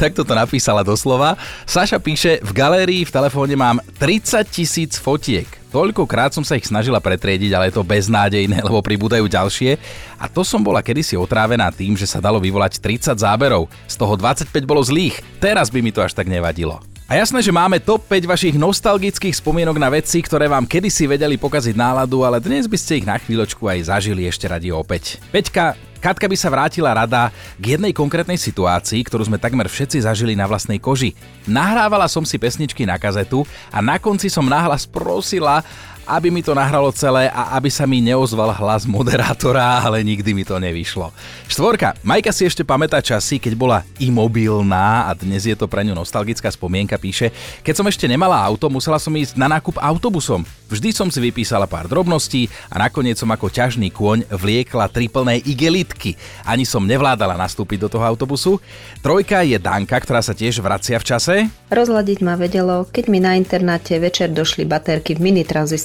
takto 0.00 0.22
to 0.24 0.34
napísala 0.42 0.82
doslova. 0.82 1.36
Saša 1.68 2.00
píše, 2.00 2.40
v 2.42 2.50
galérii 2.50 3.02
v 3.04 3.14
telefóne 3.14 3.54
mám 3.54 3.78
30 4.00 4.48
tisíc 4.48 4.96
fotiek. 4.96 5.63
Toľkokrát 5.74 6.30
som 6.30 6.46
sa 6.46 6.54
ich 6.54 6.70
snažila 6.70 7.02
pretriediť, 7.02 7.50
ale 7.50 7.66
je 7.66 7.74
to 7.74 7.82
beznádejné, 7.82 8.62
lebo 8.62 8.78
pribúdajú 8.78 9.26
ďalšie. 9.26 9.74
A 10.22 10.30
to 10.30 10.46
som 10.46 10.62
bola 10.62 10.78
kedysi 10.78 11.18
otrávená 11.18 11.66
tým, 11.74 11.98
že 11.98 12.06
sa 12.06 12.22
dalo 12.22 12.38
vyvolať 12.38 12.78
30 12.78 13.18
záberov. 13.18 13.66
Z 13.90 13.98
toho 13.98 14.14
25 14.14 14.54
bolo 14.62 14.86
zlých. 14.86 15.18
Teraz 15.42 15.74
by 15.74 15.82
mi 15.82 15.90
to 15.90 15.98
až 15.98 16.14
tak 16.14 16.30
nevadilo. 16.30 16.78
A 17.10 17.18
jasné, 17.18 17.42
že 17.42 17.50
máme 17.50 17.82
top 17.82 18.06
5 18.06 18.22
vašich 18.22 18.54
nostalgických 18.54 19.34
spomienok 19.34 19.74
na 19.82 19.90
veci, 19.90 20.22
ktoré 20.22 20.46
vám 20.46 20.64
kedysi 20.64 21.10
vedeli 21.10 21.34
pokaziť 21.42 21.74
náladu, 21.74 22.22
ale 22.22 22.38
dnes 22.38 22.70
by 22.70 22.78
ste 22.78 23.02
ich 23.02 23.06
na 23.10 23.18
chvíľočku 23.18 23.66
aj 23.66 23.90
zažili 23.90 24.30
ešte 24.30 24.46
radi 24.46 24.70
opäť. 24.70 25.18
Peťka, 25.34 25.74
Katka 26.04 26.28
by 26.28 26.36
sa 26.36 26.52
vrátila 26.52 26.92
rada 26.92 27.32
k 27.56 27.80
jednej 27.80 27.96
konkrétnej 27.96 28.36
situácii, 28.36 29.00
ktorú 29.08 29.24
sme 29.24 29.40
takmer 29.40 29.72
všetci 29.72 30.04
zažili 30.04 30.36
na 30.36 30.44
vlastnej 30.44 30.76
koži. 30.76 31.16
Nahrávala 31.48 32.12
som 32.12 32.28
si 32.28 32.36
pesničky 32.36 32.84
na 32.84 33.00
kazetu 33.00 33.48
a 33.72 33.80
na 33.80 33.96
konci 33.96 34.28
som 34.28 34.44
nahlas 34.44 34.84
prosila, 34.84 35.64
aby 36.06 36.28
mi 36.30 36.44
to 36.44 36.52
nahralo 36.52 36.92
celé 36.92 37.32
a 37.32 37.56
aby 37.56 37.72
sa 37.72 37.88
mi 37.88 38.04
neozval 38.04 38.52
hlas 38.54 38.84
moderátora, 38.84 39.82
ale 39.82 40.04
nikdy 40.04 40.30
mi 40.36 40.44
to 40.44 40.56
nevyšlo. 40.60 41.10
Štvorka. 41.48 41.96
Majka 42.04 42.30
si 42.30 42.46
ešte 42.46 42.62
pamätá 42.62 43.00
časy, 43.00 43.40
keď 43.40 43.52
bola 43.56 43.78
imobilná 43.96 45.08
a 45.08 45.16
dnes 45.16 45.48
je 45.48 45.56
to 45.56 45.68
pre 45.68 45.82
ňu 45.82 45.96
nostalgická 45.96 46.52
spomienka, 46.52 47.00
píše. 47.00 47.32
Keď 47.64 47.74
som 47.74 47.86
ešte 47.88 48.04
nemala 48.04 48.40
auto, 48.40 48.68
musela 48.68 49.00
som 49.00 49.12
ísť 49.12 49.36
na 49.36 49.48
nákup 49.48 49.80
autobusom. 49.80 50.44
Vždy 50.64 50.90
som 50.96 51.12
si 51.12 51.20
vypísala 51.20 51.68
pár 51.68 51.86
drobností 51.86 52.48
a 52.72 52.80
nakoniec 52.80 53.20
som 53.20 53.28
ako 53.28 53.52
ťažný 53.52 53.92
kôň 53.92 54.26
vliekla 54.32 54.88
tri 54.88 55.12
plné 55.12 55.38
igelitky. 55.44 56.16
Ani 56.42 56.64
som 56.64 56.82
nevládala 56.88 57.36
nastúpiť 57.36 57.84
do 57.84 57.88
toho 57.92 58.02
autobusu. 58.02 58.58
Trojka 59.04 59.44
je 59.44 59.60
Danka, 59.60 60.00
ktorá 60.00 60.24
sa 60.24 60.32
tiež 60.32 60.64
vracia 60.64 60.96
v 60.96 61.04
čase. 61.04 61.34
Rozladiť 61.68 62.18
ma 62.24 62.34
vedelo, 62.34 62.88
keď 62.88 63.04
mi 63.12 63.20
na 63.20 63.36
internáte 63.36 64.00
večer 64.00 64.32
došli 64.32 64.64
baterky 64.64 65.14
v 65.14 65.30
mini 65.30 65.44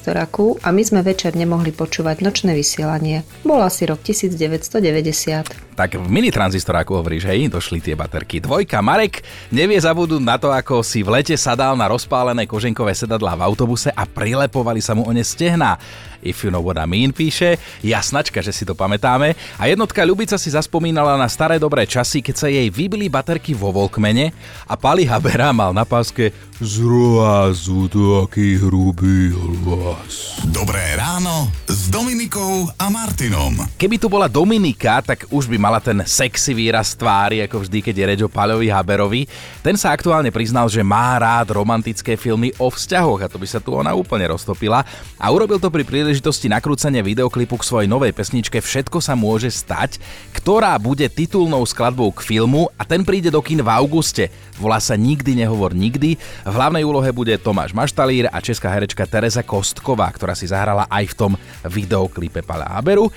tranzistoraku 0.09 0.57
a 0.65 0.73
my 0.73 0.81
sme 0.81 1.01
večer 1.05 1.37
nemohli 1.37 1.69
počúvať 1.69 2.25
nočné 2.25 2.57
vysielanie. 2.57 3.21
Bol 3.45 3.61
asi 3.61 3.85
rok 3.85 4.01
1990. 4.01 5.77
Tak 5.77 5.95
v 5.95 6.07
mini 6.11 6.33
tranzistoráku 6.33 6.97
hovoríš, 6.97 7.29
hej, 7.29 7.47
došli 7.47 7.79
tie 7.79 7.95
baterky. 7.95 8.41
Dvojka, 8.43 8.81
Marek 8.81 9.23
nevie 9.53 9.79
zabudnúť 9.79 10.23
na 10.25 10.35
to, 10.35 10.51
ako 10.51 10.83
si 10.83 11.05
v 11.05 11.21
lete 11.21 11.37
sadal 11.37 11.77
na 11.79 11.87
rozpálené 11.87 12.49
koženkové 12.49 12.91
sedadlá 12.97 13.37
v 13.37 13.45
autobuse 13.45 13.93
a 13.93 14.03
prilepovali 14.03 14.81
sa 14.83 14.97
mu 14.97 15.05
o 15.07 15.13
ne 15.13 15.23
stehná. 15.23 15.79
If 16.21 16.43
you 16.43 16.51
know 16.51 16.63
what 16.63 16.77
I 16.79 16.87
mean, 16.87 17.15
píše. 17.15 17.57
Jasnačka, 17.83 18.43
že 18.43 18.51
si 18.51 18.63
to 18.67 18.75
pamätáme. 18.75 19.33
A 19.57 19.67
jednotka 19.67 20.03
Ľubica 20.03 20.35
si 20.35 20.51
zaspomínala 20.51 21.15
na 21.15 21.27
staré 21.31 21.57
dobré 21.57 21.87
časy, 21.87 22.19
keď 22.23 22.35
sa 22.35 22.47
jej 22.47 22.67
vybili 22.67 23.07
baterky 23.07 23.55
vo 23.55 23.71
Volkmene 23.71 24.31
a 24.67 24.73
Pali 24.75 25.07
Habera 25.07 25.55
mal 25.55 25.71
na 25.71 25.87
páske 25.87 26.31
zrazu 26.59 27.87
taký 27.87 28.59
hrubý 28.59 29.31
hlas. 29.63 30.43
Dobré 30.51 30.95
ráno 30.99 31.47
Dominikou 31.89 32.69
a 32.77 32.85
Martinom. 32.93 33.65
Keby 33.73 33.97
tu 33.97 34.13
bola 34.13 34.29
Dominika, 34.29 35.01
tak 35.01 35.25
už 35.33 35.49
by 35.49 35.57
mala 35.57 35.81
ten 35.81 35.97
sexy 36.05 36.53
výraz 36.53 36.93
tvári, 36.93 37.41
ako 37.41 37.65
vždy, 37.65 37.81
keď 37.81 37.95
je 37.97 38.05
reč 38.05 38.21
o 38.21 38.29
Paľovi 38.29 38.69
Haberovi. 38.69 39.25
Ten 39.65 39.73
sa 39.73 39.89
aktuálne 39.89 40.29
priznal, 40.29 40.69
že 40.69 40.85
má 40.85 41.17
rád 41.17 41.57
romantické 41.57 42.13
filmy 42.13 42.53
o 42.61 42.69
vzťahoch 42.69 43.25
a 43.25 43.31
to 43.33 43.41
by 43.41 43.49
sa 43.49 43.57
tu 43.57 43.73
ona 43.73 43.97
úplne 43.97 44.29
roztopila. 44.29 44.85
A 45.17 45.33
urobil 45.33 45.57
to 45.57 45.73
pri 45.73 45.81
príležitosti 45.81 46.45
nakrúcania 46.45 47.01
videoklipu 47.01 47.57
k 47.57 47.65
svojej 47.65 47.89
novej 47.89 48.13
pesničke 48.13 48.61
Všetko 48.61 49.01
sa 49.01 49.17
môže 49.17 49.49
stať, 49.49 49.97
ktorá 50.37 50.77
bude 50.77 51.09
titulnou 51.09 51.65
skladbou 51.65 52.13
k 52.13 52.21
filmu 52.21 52.69
a 52.77 52.85
ten 52.85 53.01
príde 53.01 53.33
do 53.33 53.41
kin 53.41 53.65
v 53.65 53.69
auguste. 53.73 54.29
Volá 54.61 54.77
sa 54.77 54.93
Nikdy 54.93 55.41
nehovor 55.41 55.71
nikdy. 55.71 56.19
V 56.45 56.53
hlavnej 56.53 56.85
úlohe 56.85 57.09
bude 57.15 57.33
Tomáš 57.39 57.73
Maštalír 57.73 58.29
a 58.29 58.37
česká 58.43 58.69
herečka 58.69 59.07
Teresa 59.09 59.41
Kostková, 59.41 60.05
ktorá 60.13 60.37
si 60.37 60.51
zahrala 60.51 60.85
aj 60.91 61.15
v 61.15 61.17
tom 61.17 61.31
videoklipe 61.79 62.43
Pala 62.43 62.67
Haberu. 62.67 63.07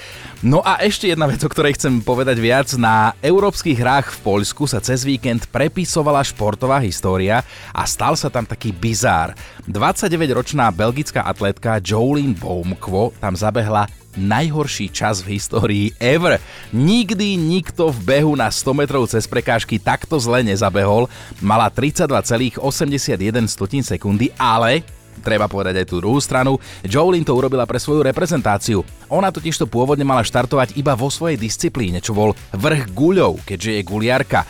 No 0.46 0.62
a 0.62 0.78
ešte 0.78 1.10
jedna 1.10 1.26
vec, 1.26 1.42
o 1.42 1.50
ktorej 1.50 1.74
chcem 1.74 1.98
povedať 1.98 2.38
viac. 2.38 2.70
Na 2.78 3.18
európskych 3.18 3.78
hrách 3.78 4.14
v 4.14 4.18
Poľsku 4.22 4.70
sa 4.70 4.78
cez 4.78 5.02
víkend 5.02 5.50
prepisovala 5.50 6.22
športová 6.22 6.78
história 6.78 7.42
a 7.74 7.82
stal 7.84 8.14
sa 8.14 8.30
tam 8.30 8.46
taký 8.46 8.70
bizár. 8.70 9.34
29-ročná 9.66 10.70
belgická 10.70 11.26
atletka 11.26 11.82
Jolene 11.82 12.38
Boumkvo 12.38 13.10
tam 13.18 13.34
zabehla 13.34 13.90
najhorší 14.16 14.92
čas 14.92 15.24
v 15.24 15.40
histórii 15.40 15.86
ever. 15.96 16.36
Nikdy 16.72 17.40
nikto 17.40 17.88
v 17.88 17.98
behu 18.04 18.36
na 18.36 18.52
100 18.52 18.76
metrov 18.76 19.08
cez 19.08 19.24
prekážky 19.24 19.80
takto 19.80 20.20
zle 20.20 20.44
nezabehol. 20.44 21.08
Mala 21.40 21.72
32,81 21.72 22.60
sekundy, 23.80 24.28
ale 24.36 24.84
Treba 25.22 25.46
povedať 25.46 25.80
aj 25.80 25.86
tú 25.86 26.02
druhú 26.02 26.18
stranu. 26.18 26.58
Jolene 26.82 27.24
to 27.24 27.32
urobila 27.32 27.64
pre 27.64 27.78
svoju 27.78 28.02
reprezentáciu. 28.02 28.82
Ona 29.08 29.30
totiž 29.30 29.62
to 29.62 29.70
pôvodne 29.70 30.02
mala 30.02 30.26
štartovať 30.26 30.74
iba 30.76 30.92
vo 30.98 31.08
svojej 31.08 31.38
disciplíne, 31.38 32.02
čo 32.02 32.12
bol 32.12 32.34
vrch 32.52 32.90
guľov, 32.90 33.40
keďže 33.46 33.78
je 33.78 33.82
guliarka. 33.86 34.42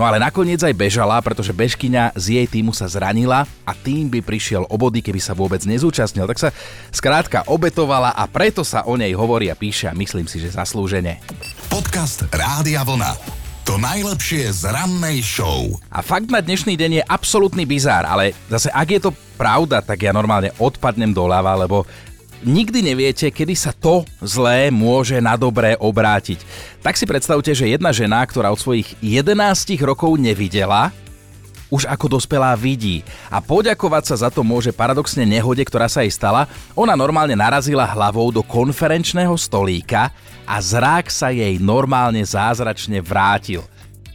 No 0.00 0.08
ale 0.08 0.16
nakoniec 0.16 0.62
aj 0.64 0.72
bežala, 0.72 1.20
pretože 1.20 1.52
bežkyňa 1.52 2.16
z 2.16 2.40
jej 2.40 2.46
týmu 2.48 2.72
sa 2.72 2.88
zranila 2.88 3.44
a 3.68 3.72
tým 3.76 4.08
by 4.08 4.24
prišiel 4.24 4.64
o 4.64 4.76
keby 4.78 5.20
sa 5.20 5.36
vôbec 5.36 5.60
nezúčastnil. 5.68 6.24
Tak 6.24 6.38
sa 6.40 6.48
skrátka 6.88 7.44
obetovala 7.44 8.16
a 8.16 8.24
preto 8.24 8.64
sa 8.64 8.86
o 8.88 8.96
nej 8.96 9.12
hovorí 9.12 9.52
a 9.52 9.58
píše 9.58 9.90
a 9.90 9.96
myslím 9.98 10.24
si, 10.24 10.40
že 10.40 10.54
zaslúžene. 10.54 11.20
Podcast 11.68 12.24
Rádia 12.32 12.80
Vlna. 12.86 13.39
To 13.68 13.76
najlepšie 13.76 14.48
z 14.56 14.72
rannej 14.72 15.20
show. 15.20 15.76
A 15.92 16.00
fakt 16.00 16.32
na 16.32 16.40
dnešný 16.40 16.80
deň 16.80 16.90
je 17.00 17.04
absolútny 17.04 17.68
bizár, 17.68 18.08
ale 18.08 18.32
zase 18.48 18.72
ak 18.72 18.88
je 18.88 19.00
to 19.04 19.10
pravda, 19.36 19.84
tak 19.84 20.00
ja 20.00 20.16
normálne 20.16 20.48
odpadnem 20.56 21.12
doľava, 21.12 21.52
lebo 21.60 21.84
nikdy 22.40 22.80
neviete, 22.80 23.28
kedy 23.28 23.52
sa 23.52 23.76
to 23.76 24.08
zlé 24.24 24.72
môže 24.72 25.20
na 25.20 25.36
dobré 25.36 25.76
obrátiť. 25.76 26.40
Tak 26.80 26.96
si 26.96 27.04
predstavte, 27.04 27.52
že 27.52 27.68
jedna 27.68 27.92
žena, 27.92 28.24
ktorá 28.24 28.48
od 28.48 28.60
svojich 28.60 28.96
11 29.04 29.36
rokov 29.84 30.16
nevidela, 30.16 30.88
už 31.70 31.86
ako 31.86 32.18
dospelá 32.18 32.56
vidí. 32.58 33.06
A 33.30 33.38
poďakovať 33.38 34.04
sa 34.10 34.26
za 34.26 34.28
to 34.32 34.42
môže 34.42 34.74
paradoxne 34.74 35.22
nehode, 35.22 35.62
ktorá 35.62 35.86
sa 35.86 36.02
jej 36.02 36.10
stala. 36.10 36.50
Ona 36.74 36.98
normálne 36.98 37.38
narazila 37.38 37.86
hlavou 37.86 38.34
do 38.34 38.42
konferenčného 38.42 39.32
stolíka 39.38 40.10
a 40.50 40.58
zrák 40.58 41.06
sa 41.06 41.30
jej 41.30 41.62
normálne 41.62 42.18
zázračne 42.26 42.98
vrátil. 42.98 43.62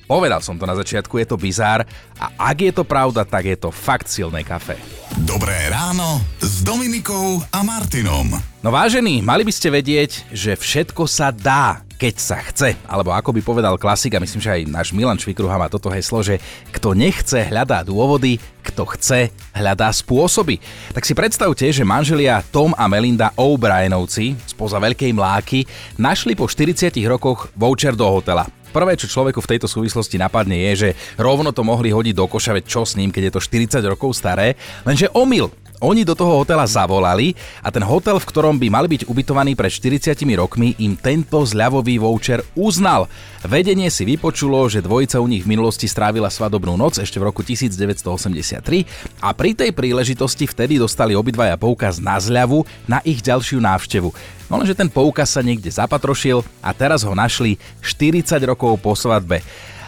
Povedal 0.05 0.43
som 0.43 0.59
to 0.59 0.67
na 0.67 0.75
začiatku, 0.75 1.15
je 1.17 1.27
to 1.31 1.39
bizár 1.39 1.87
a 2.19 2.25
ak 2.51 2.57
je 2.59 2.73
to 2.75 2.83
pravda, 2.83 3.23
tak 3.23 3.47
je 3.47 3.57
to 3.57 3.71
fakt 3.71 4.11
silné 4.11 4.43
kafe. 4.43 4.75
Dobré 5.23 5.71
ráno 5.71 6.19
s 6.43 6.61
Dominikou 6.61 7.39
a 7.49 7.63
Martinom. 7.63 8.35
No 8.61 8.69
vážení, 8.69 9.23
mali 9.23 9.47
by 9.47 9.53
ste 9.55 9.71
vedieť, 9.71 10.29
že 10.29 10.59
všetko 10.59 11.07
sa 11.07 11.31
dá 11.31 11.84
keď 11.95 12.13
sa 12.19 12.37
chce. 12.43 12.75
Alebo 12.85 13.15
ako 13.15 13.31
by 13.35 13.41
povedal 13.41 13.75
klasik, 13.79 14.15
a 14.15 14.23
myslím, 14.23 14.43
že 14.43 14.51
aj 14.51 14.61
náš 14.67 14.87
Milan 14.91 15.19
Švikruha 15.19 15.55
má 15.59 15.67
toto 15.71 15.87
heslo, 15.91 16.21
že 16.21 16.39
kto 16.71 16.95
nechce, 16.95 17.47
hľadá 17.47 17.81
dôvody, 17.83 18.39
kto 18.63 18.83
chce, 18.95 19.31
hľadá 19.55 19.91
spôsoby. 19.91 20.59
Tak 20.91 21.03
si 21.07 21.13
predstavte, 21.15 21.65
že 21.69 21.87
manželia 21.87 22.43
Tom 22.51 22.75
a 22.75 22.85
Melinda 22.91 23.31
O'Brienovci 23.39 24.35
spoza 24.49 24.81
Veľkej 24.81 25.11
Mláky 25.15 25.59
našli 25.99 26.35
po 26.35 26.49
40 26.49 26.91
rokoch 27.07 27.49
voucher 27.55 27.95
do 27.95 28.05
hotela. 28.09 28.45
Prvé, 28.75 28.99
čo 28.99 29.07
človeku 29.07 29.39
v 29.39 29.55
tejto 29.55 29.71
súvislosti 29.71 30.19
napadne, 30.19 30.59
je, 30.59 30.71
že 30.75 30.89
rovno 31.15 31.55
to 31.55 31.63
mohli 31.63 31.95
hodiť 31.95 32.11
do 32.11 32.27
koša, 32.27 32.59
veď 32.59 32.65
čo 32.67 32.83
s 32.83 32.99
ním, 32.99 33.07
keď 33.07 33.31
je 33.31 33.33
to 33.39 33.41
40 33.79 33.79
rokov 33.87 34.19
staré, 34.19 34.59
lenže 34.83 35.07
omyl. 35.15 35.47
Oni 35.83 36.07
do 36.07 36.15
toho 36.15 36.39
hotela 36.39 36.63
zavolali 36.63 37.35
a 37.59 37.67
ten 37.67 37.83
hotel, 37.83 38.15
v 38.15 38.29
ktorom 38.31 38.55
by 38.55 38.67
mali 38.71 38.87
byť 38.87 39.11
ubytovaní 39.11 39.59
pred 39.59 39.67
40 39.67 40.15
rokmi, 40.39 40.71
im 40.79 40.95
tento 40.95 41.43
zľavový 41.43 41.99
voucher 41.99 42.39
uznal. 42.55 43.11
Vedenie 43.43 43.91
si 43.91 44.07
vypočulo, 44.07 44.71
že 44.71 44.79
dvojica 44.79 45.19
u 45.19 45.27
nich 45.27 45.43
v 45.43 45.51
minulosti 45.51 45.85
strávila 45.91 46.31
svadobnú 46.31 46.79
noc 46.79 46.97
ešte 47.03 47.19
v 47.19 47.27
roku 47.27 47.43
1983 47.43 49.19
a 49.19 49.29
pri 49.35 49.51
tej 49.51 49.75
príležitosti 49.75 50.47
vtedy 50.47 50.79
dostali 50.79 51.11
obidvaja 51.11 51.59
poukaz 51.59 51.99
na 51.99 52.15
zľavu 52.15 52.63
na 52.87 53.03
ich 53.03 53.19
ďalšiu 53.19 53.59
návštevu. 53.59 54.09
No 54.47 54.61
lenže 54.61 54.77
ten 54.77 54.87
poukaz 54.87 55.35
sa 55.35 55.41
niekde 55.43 55.67
zapatrošil 55.73 56.45
a 56.63 56.69
teraz 56.71 57.03
ho 57.03 57.11
našli 57.11 57.59
40 57.83 58.39
rokov 58.47 58.79
po 58.79 58.95
svadbe 58.95 59.43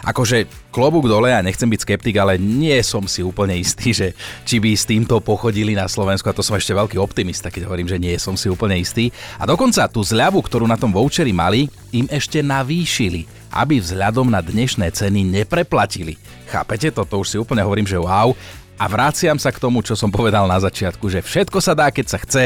akože 0.07 0.47
klobúk 0.71 1.11
dole, 1.11 1.35
ja 1.35 1.43
nechcem 1.43 1.67
byť 1.67 1.83
skeptik, 1.83 2.15
ale 2.15 2.39
nie 2.39 2.79
som 2.79 3.03
si 3.03 3.19
úplne 3.19 3.59
istý, 3.59 3.91
že 3.91 4.07
či 4.47 4.63
by 4.63 4.71
s 4.71 4.87
týmto 4.87 5.19
pochodili 5.19 5.75
na 5.75 5.91
Slovensku 5.91 6.31
a 6.31 6.37
to 6.37 6.39
som 6.39 6.55
ešte 6.55 6.71
veľký 6.71 6.95
optimista, 6.95 7.51
keď 7.51 7.67
hovorím, 7.67 7.91
že 7.91 7.99
nie 7.99 8.15
som 8.15 8.39
si 8.39 8.47
úplne 8.47 8.79
istý. 8.79 9.11
A 9.35 9.43
dokonca 9.43 9.83
tú 9.91 9.99
zľavu, 9.99 10.39
ktorú 10.39 10.63
na 10.63 10.79
tom 10.79 10.95
voucheri 10.95 11.35
mali, 11.35 11.67
im 11.91 12.07
ešte 12.07 12.39
navýšili, 12.39 13.27
aby 13.51 13.83
vzhľadom 13.83 14.31
na 14.31 14.39
dnešné 14.39 14.87
ceny 14.95 15.27
nepreplatili. 15.27 16.15
Chápete 16.47 16.95
to? 16.95 17.03
To 17.03 17.19
už 17.19 17.27
si 17.27 17.37
úplne 17.37 17.67
hovorím, 17.67 17.85
že 17.85 17.99
wow. 17.99 18.31
A 18.77 18.85
vraciam 18.85 19.35
sa 19.41 19.49
k 19.49 19.57
tomu, 19.57 19.81
čo 19.81 19.97
som 19.97 20.13
povedal 20.13 20.45
na 20.45 20.61
začiatku, 20.61 21.09
že 21.09 21.25
všetko 21.25 21.57
sa 21.59 21.73
dá, 21.73 21.91
keď 21.91 22.05
sa 22.07 22.19
chce 22.23 22.43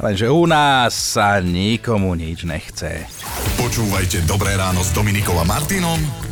Lenže 0.00 0.24
u 0.32 0.48
nás 0.48 0.96
sa 1.14 1.38
nikomu 1.44 2.16
nič 2.16 2.48
nechce. 2.48 3.04
Počúvajte 3.60 4.24
Dobré 4.24 4.56
ráno 4.56 4.80
s 4.80 4.90
Dominikom 4.90 5.36
a 5.36 5.44
Martinom 5.44 6.31